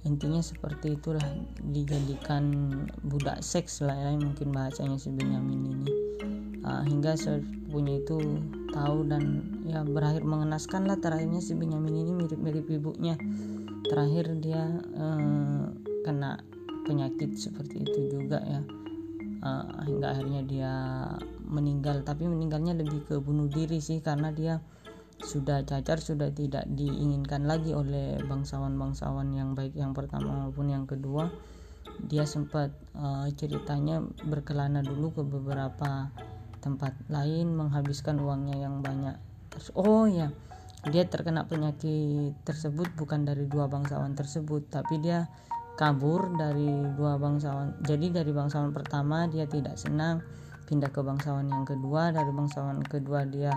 [0.00, 1.24] intinya seperti itulah
[1.60, 2.72] dijadikan
[3.04, 5.90] budak seks lah ya mungkin bahasanya si Benyamin ini.
[6.60, 8.20] Uh, hingga sepupunya itu
[8.72, 13.16] tahu dan ya berakhir mengenaskan lah terakhirnya si Benyamin ini mirip-mirip ibunya.
[13.88, 15.68] Terakhir dia uh,
[16.04, 16.40] kena
[16.88, 18.60] penyakit seperti itu juga ya.
[19.40, 20.72] Uh, hingga akhirnya dia
[21.48, 24.60] meninggal tapi meninggalnya lebih ke bunuh diri sih karena dia
[25.20, 31.28] sudah cacar sudah tidak diinginkan lagi oleh bangsawan-bangsawan yang baik yang pertama maupun yang kedua.
[32.00, 36.08] Dia sempat uh, ceritanya berkelana dulu ke beberapa
[36.64, 39.16] tempat lain menghabiskan uangnya yang banyak.
[39.76, 40.32] Oh ya
[40.88, 45.28] dia terkena penyakit tersebut bukan dari dua bangsawan tersebut tapi dia
[45.76, 47.80] kabur dari dua bangsawan.
[47.84, 50.24] Jadi dari bangsawan pertama dia tidak senang
[50.70, 53.50] pindah ke bangsawan yang kedua dari bangsawan kedua dia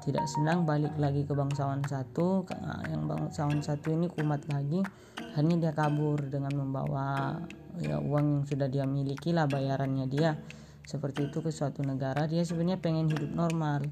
[0.00, 2.48] tidak senang balik lagi ke bangsawan satu.
[2.56, 4.80] Nah, yang bangsawan satu ini kumat lagi
[5.20, 7.36] akhirnya dia kabur dengan membawa
[7.82, 10.38] ya uang yang sudah dia miliki lah bayarannya dia.
[10.86, 13.84] Seperti itu ke suatu negara dia sebenarnya pengen hidup normal.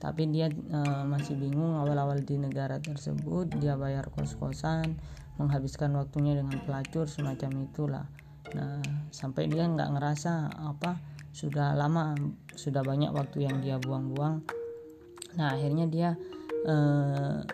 [0.00, 4.96] Tapi dia uh, masih bingung awal-awal di negara tersebut dia bayar kos-kosan
[5.36, 8.06] menghabiskan waktunya dengan pelacur semacam itulah.
[8.56, 8.80] Nah
[9.12, 12.16] sampai dia nggak ngerasa apa sudah lama
[12.56, 14.40] sudah banyak waktu yang dia buang-buang.
[15.36, 16.08] Nah akhirnya dia
[16.64, 17.44] eh,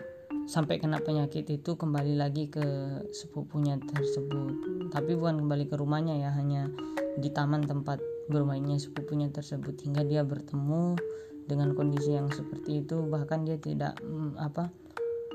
[0.47, 2.63] sampai kena penyakit itu kembali lagi ke
[3.11, 4.87] sepupunya tersebut.
[4.87, 6.71] Tapi bukan kembali ke rumahnya ya hanya
[7.19, 7.99] di taman tempat
[8.31, 9.75] bermainnya sepupunya tersebut.
[9.83, 10.95] Hingga dia bertemu
[11.43, 14.71] dengan kondisi yang seperti itu bahkan dia tidak mm, apa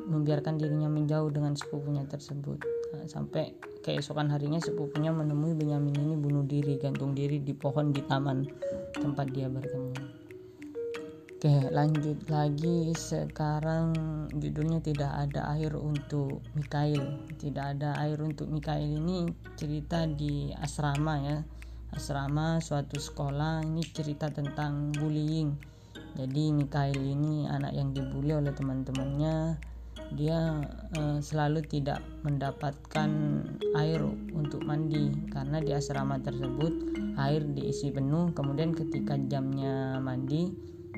[0.08, 2.77] membiarkan dirinya menjauh dengan sepupunya tersebut
[3.09, 3.53] sampai
[3.85, 8.44] keesokan harinya sepupunya menemui Benyamin ini bunuh diri gantung diri di pohon di taman
[8.96, 10.18] tempat dia bertemu.
[11.38, 12.90] Oke lanjut lagi.
[12.98, 13.94] Sekarang
[14.35, 17.31] judulnya tidak ada air untuk Mikail.
[17.38, 21.38] Tidak ada air untuk Mikail ini cerita di asrama ya.
[21.94, 25.55] Asrama suatu sekolah ini cerita tentang bullying.
[26.18, 29.62] Jadi Mikail ini anak yang dibully oleh teman-temannya
[30.16, 30.64] dia
[30.96, 33.10] uh, selalu tidak mendapatkan
[33.76, 34.00] air
[34.32, 35.12] untuk mandi.
[35.28, 36.72] Karena di asrama tersebut
[37.20, 38.32] air diisi penuh.
[38.32, 40.48] Kemudian ketika jamnya mandi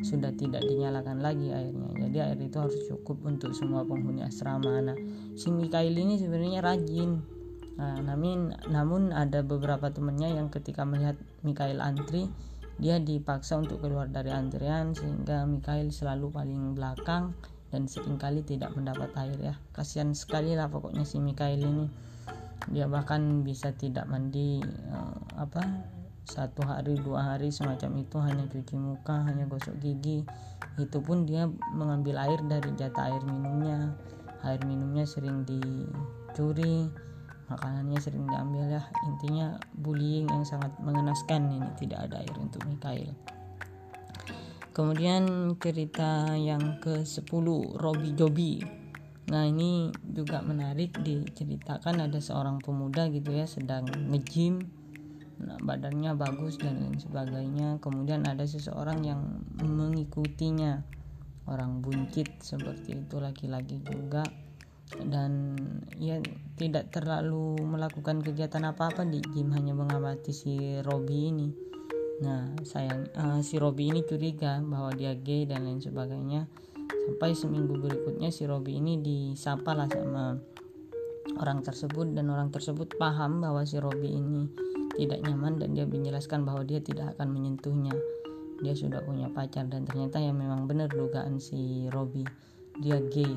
[0.00, 1.90] sudah tidak dinyalakan lagi airnya.
[2.06, 4.78] Jadi air itu harus cukup untuk semua penghuni asrama.
[4.80, 4.96] Nah
[5.34, 7.20] si Mikail ini sebenarnya rajin.
[7.80, 12.28] Nah, namun namun ada beberapa temannya yang ketika melihat Mikail antri
[12.80, 17.36] dia dipaksa untuk keluar dari antrian sehingga Mikail selalu paling belakang
[17.70, 19.54] dan sering kali tidak mendapat air ya.
[19.70, 21.87] Kasihan sekali lah pokoknya si Mikael ini.
[22.70, 24.61] Dia bahkan bisa tidak mandi
[24.92, 25.64] uh, apa
[26.28, 28.16] satu hari dua hari semacam itu.
[28.18, 30.26] Hanya cuci muka hanya gosok gigi.
[30.76, 33.94] Itu pun dia mengambil air dari jatah air minumnya.
[34.42, 36.90] Air minumnya sering dicuri
[37.50, 38.83] makanannya sering diambil ya.
[39.06, 41.70] Intinya bullying yang sangat mengenaskan ini.
[41.78, 43.14] Tidak ada air untuk Mikael
[44.70, 48.62] Kemudian cerita yang ke-10 Robi Jobi.
[49.26, 54.62] Nah ini juga menarik diceritakan ada seorang pemuda gitu ya sedang nge-gym.
[55.40, 57.83] Nah, badannya bagus dan lain sebagainya.
[57.83, 60.87] Kemudian ada seseorang yang mengikutinya.
[61.50, 64.22] Orang buncit seperti itu laki-laki juga.
[64.94, 65.59] Dan
[65.98, 66.22] ya
[66.54, 71.69] tidak terlalu melakukan kegiatan apa-apa di gym hanya mengamati si Robi ini
[72.20, 76.44] nah sayang uh, si Robi ini curiga bahwa dia gay dan lain sebagainya.
[76.90, 80.37] Sampai seminggu berikutnya si Robi ini disapa lah sama
[81.40, 84.46] orang tersebut dan orang tersebut paham bahwa si Robi ini
[85.00, 87.94] tidak nyaman dan dia menjelaskan bahwa dia tidak akan menyentuhnya.
[88.61, 92.22] Dia sudah punya pacar dan ternyata ya memang benar dugaan si Robi
[92.85, 93.33] dia gay.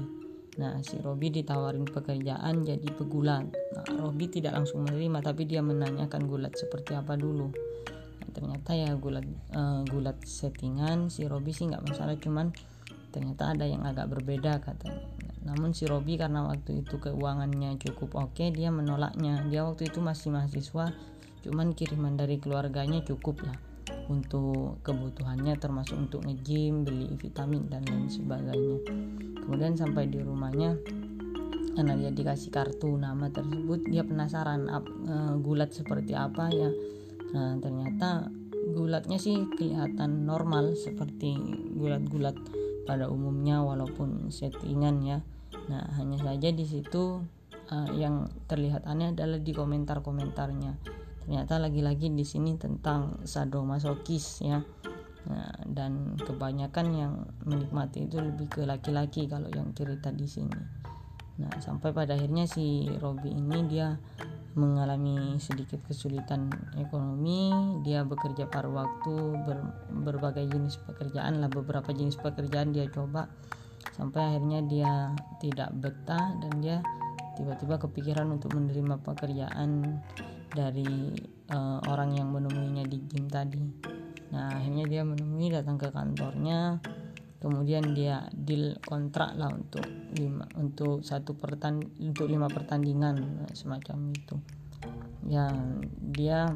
[0.59, 3.47] Nah si Robi ditawarin pekerjaan jadi pegulat.
[3.47, 7.47] Nah Robi tidak langsung menerima tapi dia menanyakan gulat seperti apa dulu
[8.31, 12.55] ternyata ya gulat uh, gulat settingan si Robi sih nggak masalah cuman
[13.11, 18.43] ternyata ada yang agak berbeda katanya namun si Robi karena waktu itu keuangannya cukup oke
[18.55, 19.43] dia menolaknya.
[19.51, 20.95] Dia waktu itu masih mahasiswa
[21.43, 23.59] cuman kiriman dari keluarganya cukup lah
[24.07, 28.79] untuk kebutuhannya termasuk untuk nge-gym, beli vitamin dan lain sebagainya.
[29.43, 30.79] Kemudian sampai di rumahnya
[31.75, 36.69] karena dia dikasih kartu nama tersebut dia penasaran e, gulat seperti apa ya
[37.33, 38.29] nah ternyata
[38.71, 41.35] gulatnya sih kelihatan normal seperti
[41.75, 42.37] gulat-gulat
[42.83, 45.17] pada umumnya walaupun settingan ya.
[45.71, 47.23] Nah, hanya saja di situ
[47.71, 50.73] uh, yang terlihat aneh adalah di komentar-komentarnya.
[51.23, 54.59] Ternyata lagi-lagi di sini tentang sadomasokis ya.
[55.23, 57.13] Nah, dan kebanyakan yang
[57.47, 60.82] menikmati itu lebih ke laki-laki kalau yang cerita di sini.
[61.33, 63.97] Nah, sampai pada akhirnya si Robi ini dia
[64.53, 67.49] mengalami sedikit kesulitan ekonomi.
[67.81, 69.57] Dia bekerja paruh waktu ber,
[70.05, 73.29] berbagai jenis pekerjaan lah beberapa jenis pekerjaan dia coba.
[73.93, 76.77] Sampai akhirnya dia tidak betah dan dia
[77.33, 80.01] tiba-tiba kepikiran untuk menerima pekerjaan
[80.53, 81.17] dari
[81.49, 83.61] uh, orang yang menemuinya di gym tadi.
[84.29, 86.77] Nah akhirnya dia menemui datang ke kantornya
[87.43, 89.83] kemudian dia deal kontrak lah untuk
[90.15, 94.39] lima untuk satu pertan untuk lima pertandingan semacam itu.
[95.27, 95.51] Ya
[95.99, 96.55] dia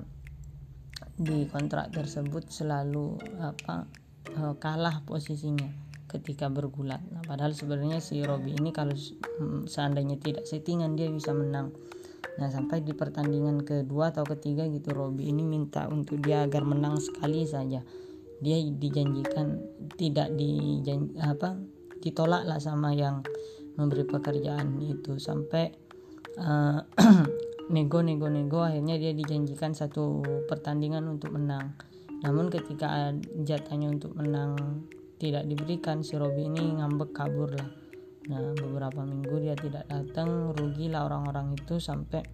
[1.20, 3.84] di kontrak tersebut selalu apa
[4.32, 5.68] eh, kalah posisinya
[6.08, 7.04] ketika bergulat.
[7.12, 11.76] Nah padahal sebenarnya si Robi ini kalau mm, seandainya tidak settingan dia bisa menang.
[12.40, 16.96] Nah sampai di pertandingan kedua atau ketiga gitu Robi ini minta untuk dia agar menang
[17.04, 17.84] sekali saja
[18.38, 19.58] dia dijanjikan
[19.98, 21.58] tidak dijan apa
[22.02, 23.26] ditolak lah sama yang
[23.78, 25.18] memberi pekerjaan itu.
[25.18, 25.74] Sampai
[26.38, 26.82] uh,
[27.74, 31.78] nego nego nego akhirnya dia dijanjikan satu pertandingan untuk menang.
[32.26, 33.14] Namun ketika
[33.46, 34.86] jatahnya untuk menang
[35.18, 37.70] tidak diberikan si Robi ini ngambek kabur lah.
[38.28, 41.78] Nah beberapa minggu dia tidak datang rugilah orang-orang itu.
[41.78, 42.26] Sampai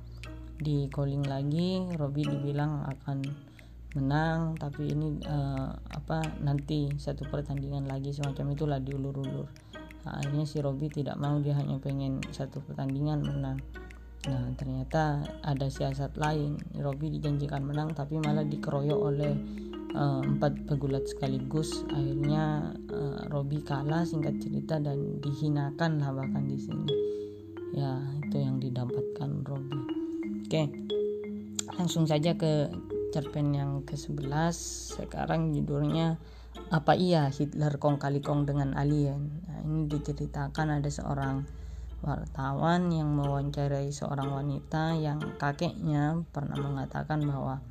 [0.59, 3.51] di calling lagi Robi dibilang akan
[3.93, 9.47] menang tapi ini uh, apa nanti satu pertandingan lagi semacam itulah diulur-ulur.
[10.03, 13.57] Nah, akhirnya si Robi tidak mau dia hanya pengen satu pertandingan menang.
[14.27, 16.59] Nah ternyata ada siasat lain.
[16.75, 19.33] Robi dijanjikan menang tapi malah dikeroyok oleh
[19.95, 21.87] uh, empat pegulat sekaligus.
[21.93, 26.89] Akhirnya uh, Robi kalah singkat cerita dan dihinakan lah bahkan di sini.
[27.73, 30.03] Ya itu yang didapatkan Robi
[30.53, 30.69] oke
[31.73, 32.69] langsung saja ke
[33.13, 34.57] cerpen yang ke-11
[34.97, 36.17] sekarang judulnya
[36.73, 39.45] apa iya Hitler kong kali kong dengan alien?
[39.45, 41.45] Nah, ini diceritakan ada seorang
[42.01, 47.63] wartawan yang mewawancarai seorang wanita yang kakeknya pernah mengatakan bahwa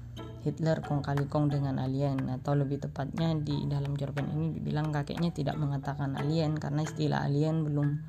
[0.42, 5.30] Hitler kong kali kong dengan alien atau lebih tepatnya di dalam cerpen ini dibilang kakeknya
[5.30, 8.02] tidak mengatakan alien karena istilah alien belum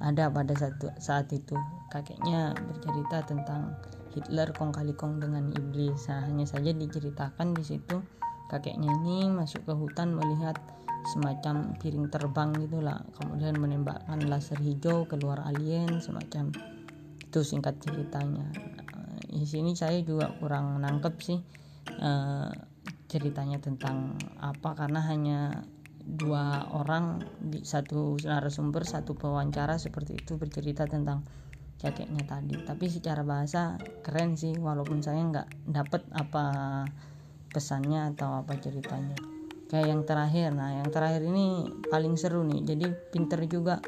[0.00, 1.56] ada pada satu saat itu.
[1.88, 3.76] Kakeknya bercerita tentang
[4.10, 6.10] Hitler kong kali kong dengan iblis.
[6.10, 8.02] Nah, hanya saja diceritakan di situ
[8.50, 10.58] kakeknya ini masuk ke hutan melihat
[11.14, 12.98] semacam piring terbang gitulah.
[13.14, 16.50] Kemudian menembakkan laser hijau keluar alien semacam
[17.22, 18.50] itu singkat ceritanya.
[18.50, 21.38] Nah, di sini saya juga kurang nangkep sih
[22.02, 22.50] uh,
[23.06, 25.62] ceritanya tentang apa karena hanya
[26.10, 31.22] dua orang di satu narasumber satu pewawancara seperti itu bercerita tentang
[31.80, 32.60] jaketnya tadi.
[32.60, 36.44] Tapi secara bahasa keren sih walaupun saya nggak dapet apa
[37.50, 39.16] pesannya atau apa ceritanya.
[39.72, 42.60] Kayak yang terakhir nah yang terakhir ini paling seru nih.
[42.68, 43.80] Jadi pinter juga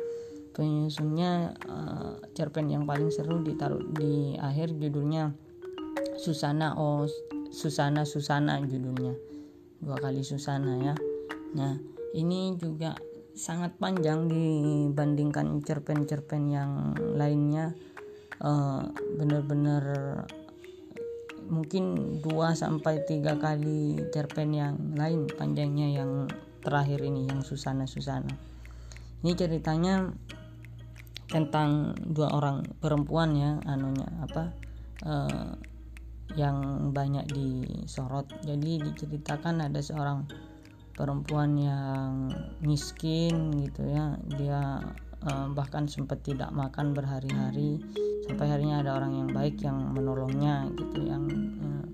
[0.57, 5.33] penyusunnya uh, cerpen yang paling seru ditaruh di akhir judulnya
[6.21, 7.05] Susana oh
[7.53, 9.13] Susana Susana judulnya.
[9.85, 10.95] Dua kali Susana ya.
[11.53, 11.77] Nah
[12.17, 12.97] ini juga
[13.33, 17.73] sangat panjang dibandingkan cerpen-cerpen yang lainnya.
[18.43, 18.91] Uh,
[19.23, 19.85] benar-benar
[21.47, 22.27] mungkin 2
[22.59, 26.27] sampai tiga kali cerpen yang lain panjangnya yang
[26.59, 28.35] terakhir ini yang Susana Susana
[29.23, 30.11] ini ceritanya
[31.31, 34.51] tentang dua orang perempuan ya anunya apa
[35.07, 35.55] uh,
[36.35, 38.27] yang banyak disorot.
[38.43, 40.27] Jadi diceritakan ada seorang
[41.03, 42.31] perempuan yang
[42.63, 44.15] miskin gitu ya.
[44.39, 44.79] Dia
[45.27, 47.83] uh, bahkan sempat tidak makan berhari-hari.
[48.31, 51.27] Sampai harinya ada orang yang baik yang menolongnya gitu yang
[51.59, 51.85] uh,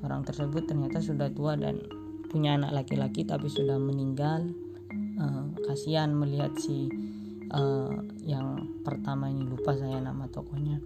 [0.00, 1.76] orang tersebut ternyata sudah tua dan
[2.32, 4.48] punya anak laki-laki tapi sudah meninggal.
[5.20, 6.88] Uh, kasihan melihat si
[7.52, 7.92] uh,
[8.24, 10.80] yang pertama ini lupa saya nama tokohnya.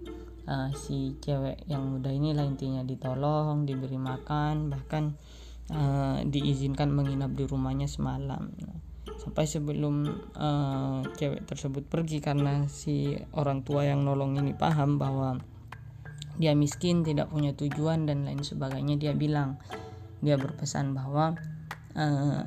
[0.49, 5.15] Uh, si cewek yang muda ini lah intinya ditolong diberi makan bahkan
[5.73, 8.53] uh, diizinkan menginap di rumahnya semalam.
[9.19, 10.07] Sampai sebelum
[10.37, 15.37] uh, cewek tersebut pergi karena si orang tua yang nolong ini paham bahwa
[16.39, 19.59] dia miskin tidak punya tujuan dan lain sebagainya dia bilang.
[20.19, 21.35] Dia berpesan bahwa
[21.95, 22.43] uh,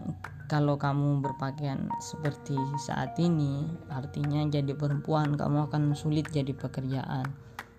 [0.48, 7.28] kalau kamu berpakaian seperti saat ini artinya jadi perempuan kamu akan sulit jadi pekerjaan.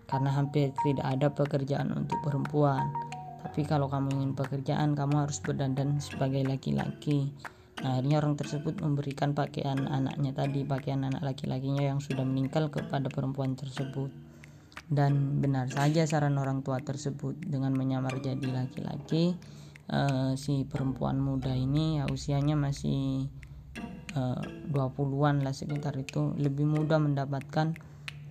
[0.06, 2.94] Karena hampir tidak ada pekerjaan untuk perempuan
[3.44, 7.30] tapi kalau kamu ingin pekerjaan kamu harus berdandan sebagai laki-laki
[7.84, 13.12] nah, akhirnya orang tersebut memberikan pakaian anaknya tadi pakaian anak laki-lakinya yang sudah meninggal kepada
[13.12, 14.10] perempuan tersebut
[14.88, 19.36] dan benar saja saran orang tua tersebut dengan menyamar jadi laki-laki
[19.92, 23.28] uh, si perempuan muda ini ya usianya masih
[24.16, 27.74] uh, 20-an lah sekitar itu lebih mudah mendapatkan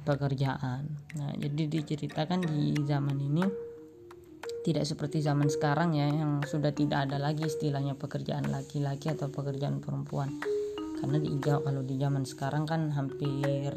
[0.02, 0.98] pekerjaan.
[1.14, 3.44] Nah, jadi diceritakan di zaman ini
[4.62, 9.82] tidak seperti zaman sekarang ya yang sudah tidak ada lagi istilahnya pekerjaan laki-laki atau pekerjaan
[9.82, 10.38] perempuan.
[11.02, 13.74] Karena di kalau di zaman sekarang kan hampir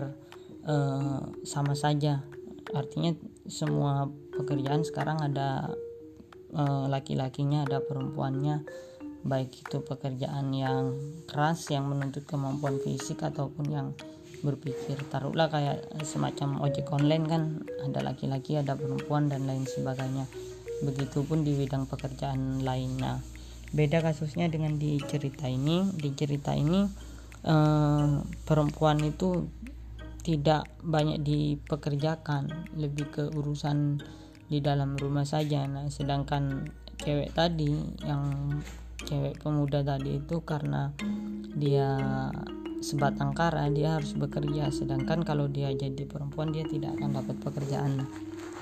[0.70, 2.22] uh, sama saja.
[2.70, 3.18] Artinya
[3.50, 5.74] semua pekerjaan sekarang ada
[6.54, 8.62] uh, laki-lakinya ada perempuannya.
[9.26, 10.94] Baik itu pekerjaan yang
[11.26, 13.88] keras yang menuntut kemampuan fisik ataupun yang
[14.46, 15.02] berpikir.
[15.10, 17.42] Taruhlah kayak semacam ojek online kan
[17.82, 20.30] ada laki-laki ada perempuan dan lain sebagainya
[20.84, 23.00] begitupun di bidang pekerjaan lain.
[23.00, 23.20] Nah
[23.72, 25.92] beda kasusnya dengan di cerita ini.
[25.96, 26.84] Di cerita ini
[27.46, 28.08] eh,
[28.44, 29.48] perempuan itu
[30.26, 34.02] tidak banyak dipekerjakan lebih ke urusan
[34.50, 35.70] di dalam rumah saja.
[35.70, 36.66] Nah sedangkan
[36.98, 37.70] cewek tadi
[38.02, 38.58] yang
[39.06, 40.90] cewek pemuda tadi itu karena
[41.54, 41.94] dia
[42.82, 44.74] sebatang kara dia harus bekerja.
[44.74, 48.06] Sedangkan kalau dia jadi perempuan dia tidak akan dapat pekerjaan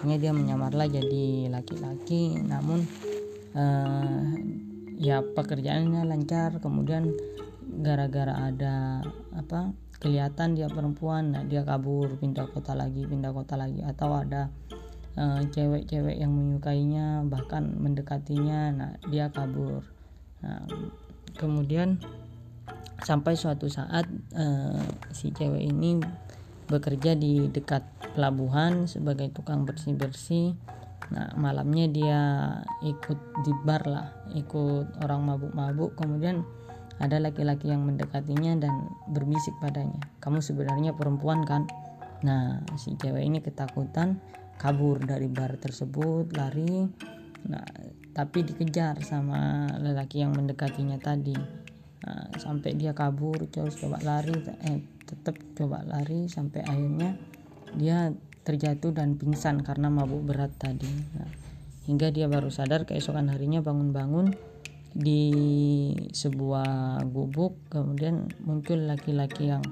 [0.03, 2.35] akhirnya dia menyamarlah jadi laki-laki.
[2.35, 2.83] Namun
[3.55, 4.35] uh,
[4.99, 6.59] ya pekerjaannya lancar.
[6.59, 7.07] Kemudian
[7.79, 8.99] gara-gara ada
[9.31, 9.71] apa
[10.03, 13.79] kelihatan dia perempuan nah dia kabur pindah kota lagi pindah kota lagi.
[13.79, 14.51] Atau ada
[15.15, 19.87] eh, cewek-cewek uh, yang menyukainya bahkan mendekatinya nah dia kabur.
[20.43, 20.67] Nah,
[21.39, 22.03] kemudian
[23.07, 24.03] sampai suatu saat
[24.35, 24.83] uh,
[25.15, 26.03] si cewek ini
[26.67, 27.83] bekerja di dekat
[28.13, 30.55] pelabuhan sebagai tukang bersih-bersih.
[31.11, 32.21] Nah, malamnya dia
[32.81, 35.99] ikut di bar lah, ikut orang mabuk-mabuk.
[35.99, 36.41] Kemudian
[37.01, 41.67] ada laki-laki yang mendekatinya dan berbisik padanya, "Kamu sebenarnya perempuan kan?"
[42.23, 44.23] Nah, si cewek ini ketakutan,
[44.55, 46.87] kabur dari bar tersebut, lari.
[47.51, 47.67] Nah,
[48.15, 51.35] tapi dikejar sama lelaki yang mendekatinya tadi.
[52.03, 54.79] Nah, sampai dia kabur, terus coba lari, eh
[55.13, 57.15] tetap coba lari sampai akhirnya
[57.77, 60.89] dia terjatuh dan pingsan karena mabuk berat tadi.
[61.15, 61.31] Nah,
[61.87, 64.35] hingga dia baru sadar keesokan harinya bangun-bangun
[64.93, 65.33] di
[66.13, 69.65] sebuah gubuk kemudian muncul laki-laki yang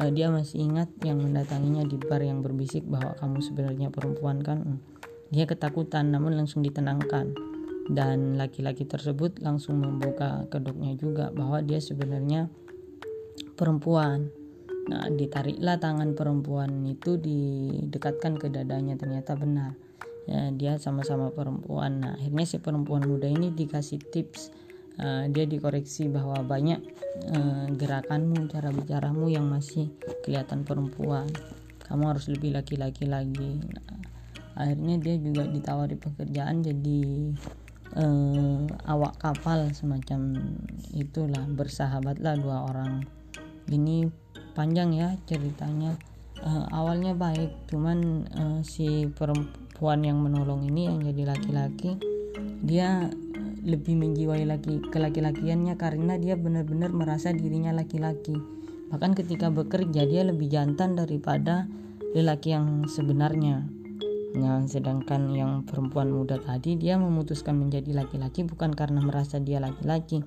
[0.00, 4.80] uh, dia masih ingat yang mendatanginya di bar yang berbisik bahwa kamu sebenarnya perempuan kan?
[5.28, 7.34] Dia ketakutan namun langsung ditenangkan.
[7.84, 12.48] Dan laki-laki tersebut langsung membuka kedoknya juga bahwa dia sebenarnya
[13.60, 14.32] perempuan
[14.84, 19.72] Nah, ditariklah tangan perempuan itu didekatkan ke dadanya ternyata benar.
[20.24, 22.04] Ya, dia sama-sama perempuan.
[22.04, 24.52] Nah, akhirnya si perempuan muda ini dikasih tips.
[24.94, 26.78] Uh, dia dikoreksi bahwa banyak
[27.34, 29.90] uh, gerakanmu, cara bicaramu yang masih
[30.22, 31.26] kelihatan perempuan.
[31.84, 33.58] Kamu harus lebih laki-laki lagi.
[33.58, 33.98] Nah,
[34.54, 37.02] akhirnya dia juga ditawari pekerjaan jadi
[37.98, 40.38] uh, awak kapal semacam
[40.94, 43.02] itulah bersahabatlah dua orang
[43.70, 44.06] ini
[44.54, 45.98] panjang ya ceritanya.
[46.44, 51.96] Uh, awalnya baik cuman uh, si perempuan yang menolong ini yang jadi laki-laki
[52.60, 53.08] dia
[53.64, 58.36] lebih menjiwai laki ke laki-lakiannya karena dia benar-benar merasa dirinya laki-laki.
[58.92, 61.64] Bahkan ketika bekerja dia lebih jantan daripada
[62.12, 63.64] lelaki yang sebenarnya.
[64.34, 70.20] Nah, sedangkan yang perempuan muda tadi dia memutuskan menjadi laki-laki bukan karena merasa dia laki-laki,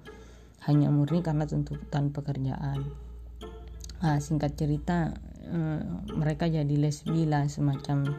[0.65, 3.06] hanya murni karena tuntutan pekerjaan.
[3.97, 5.13] Nah, singkat cerita,
[5.47, 5.81] eh,
[6.13, 8.13] mereka jadi lesbi lah semacam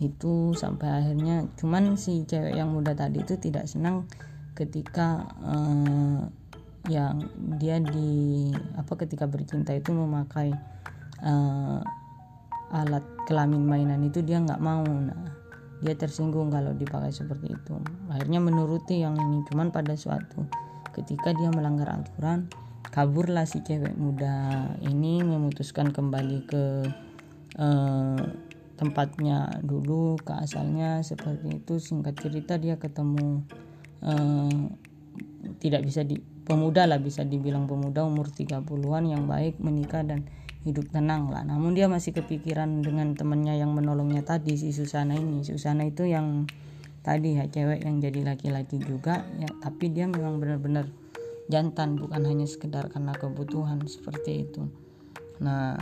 [0.00, 1.50] itu sampai akhirnya.
[1.58, 4.06] Cuman si cewek yang muda tadi itu tidak senang
[4.54, 6.20] ketika eh,
[6.88, 7.28] yang
[7.60, 8.48] dia di
[8.78, 10.54] apa ketika bercinta itu memakai
[11.20, 11.80] eh,
[12.70, 14.86] alat kelamin mainan itu dia nggak mau.
[14.86, 15.40] Nah
[15.80, 17.74] dia tersinggung kalau dipakai seperti itu.
[18.12, 19.40] Akhirnya menuruti yang ini.
[19.48, 20.44] Cuman pada suatu
[20.92, 22.46] ketika dia melanggar aturan
[22.90, 26.64] kaburlah si cewek muda ini memutuskan kembali ke
[27.58, 28.22] eh,
[28.74, 31.78] tempatnya dulu ke asalnya seperti itu.
[31.78, 33.46] Singkat cerita dia ketemu
[34.02, 34.66] eh,
[35.62, 40.26] tidak bisa di pemuda lah bisa dibilang pemuda umur 30-an yang baik menikah dan
[40.66, 41.46] hidup tenang lah.
[41.46, 45.46] Namun dia masih kepikiran dengan temannya yang menolongnya tadi si Susana ini.
[45.46, 46.44] Susana itu yang
[47.00, 49.24] tadi ya cewek yang jadi laki-laki juga.
[49.40, 50.90] Ya tapi dia memang benar-benar
[51.50, 54.70] jantan bukan hanya sekedar karena kebutuhan seperti itu.
[55.42, 55.74] Nah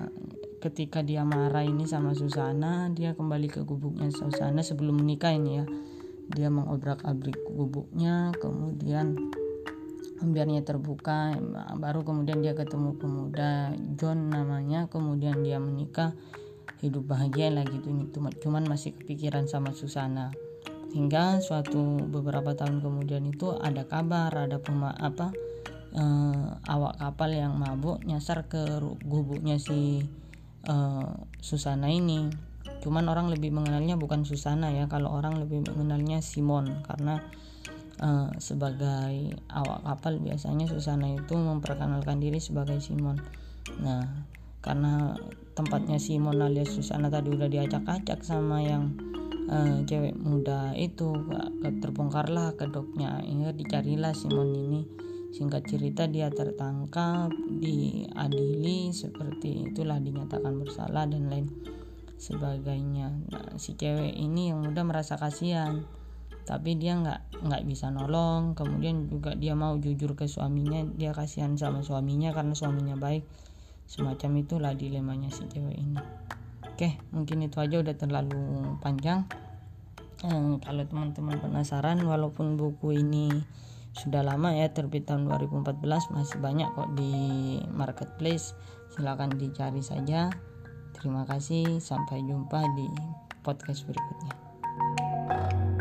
[0.58, 5.64] ketika dia marah ini sama Susana dia kembali ke gubuknya Susana sebelum menikah ini ya.
[6.28, 9.16] Dia mengobrak-abrik gubuknya kemudian
[10.18, 11.38] biarnya terbuka
[11.78, 16.16] baru kemudian dia ketemu pemuda John namanya kemudian dia menikah
[16.82, 18.18] hidup bahagia lagi gitu.
[18.42, 20.32] Cuman masih kepikiran sama Susana.
[20.88, 25.36] Hingga suatu beberapa tahun kemudian itu ada kabar ada pema apa
[25.94, 30.04] eh, awak kapal yang mabuk nyasar ke gubuknya si
[30.66, 31.10] eh,
[31.40, 32.28] Susana ini.
[32.78, 36.84] Cuman orang lebih mengenalnya bukan Susana ya kalau orang lebih mengenalnya Simon.
[36.86, 37.18] Karena
[38.02, 43.18] uh, sebagai awak kapal biasanya Susana itu memperkenalkan diri sebagai Simon.
[43.82, 44.06] Nah,
[44.62, 45.14] karena
[45.54, 48.94] tempatnya Simon alias Susana tadi udah diacak-acak sama yang
[49.50, 51.14] uh, cewek muda itu
[51.82, 54.80] terbongkarlah kedoknya ini dicarilah Simon ini
[55.28, 57.28] singkat cerita dia tertangkap
[57.60, 61.46] diadili seperti itulah dinyatakan bersalah dan lain
[62.18, 63.14] sebagainya.
[63.30, 65.86] Nah si cewek ini yang udah merasa kasihan
[66.48, 68.56] tapi dia nggak nggak bisa nolong.
[68.56, 73.24] Kemudian juga dia mau jujur ke suaminya dia kasihan sama suaminya karena suaminya baik.
[73.88, 76.00] Semacam itulah dilemanya si cewek ini.
[76.64, 79.28] Oke mungkin itu aja udah terlalu panjang.
[80.18, 83.30] Hmm, kalau teman-teman penasaran walaupun buku ini
[83.98, 87.12] sudah lama ya terbit tahun 2014 masih banyak kok di
[87.74, 88.54] marketplace.
[88.94, 90.30] Silahkan dicari saja.
[90.94, 92.88] Terima kasih sampai jumpa di
[93.42, 95.77] podcast berikutnya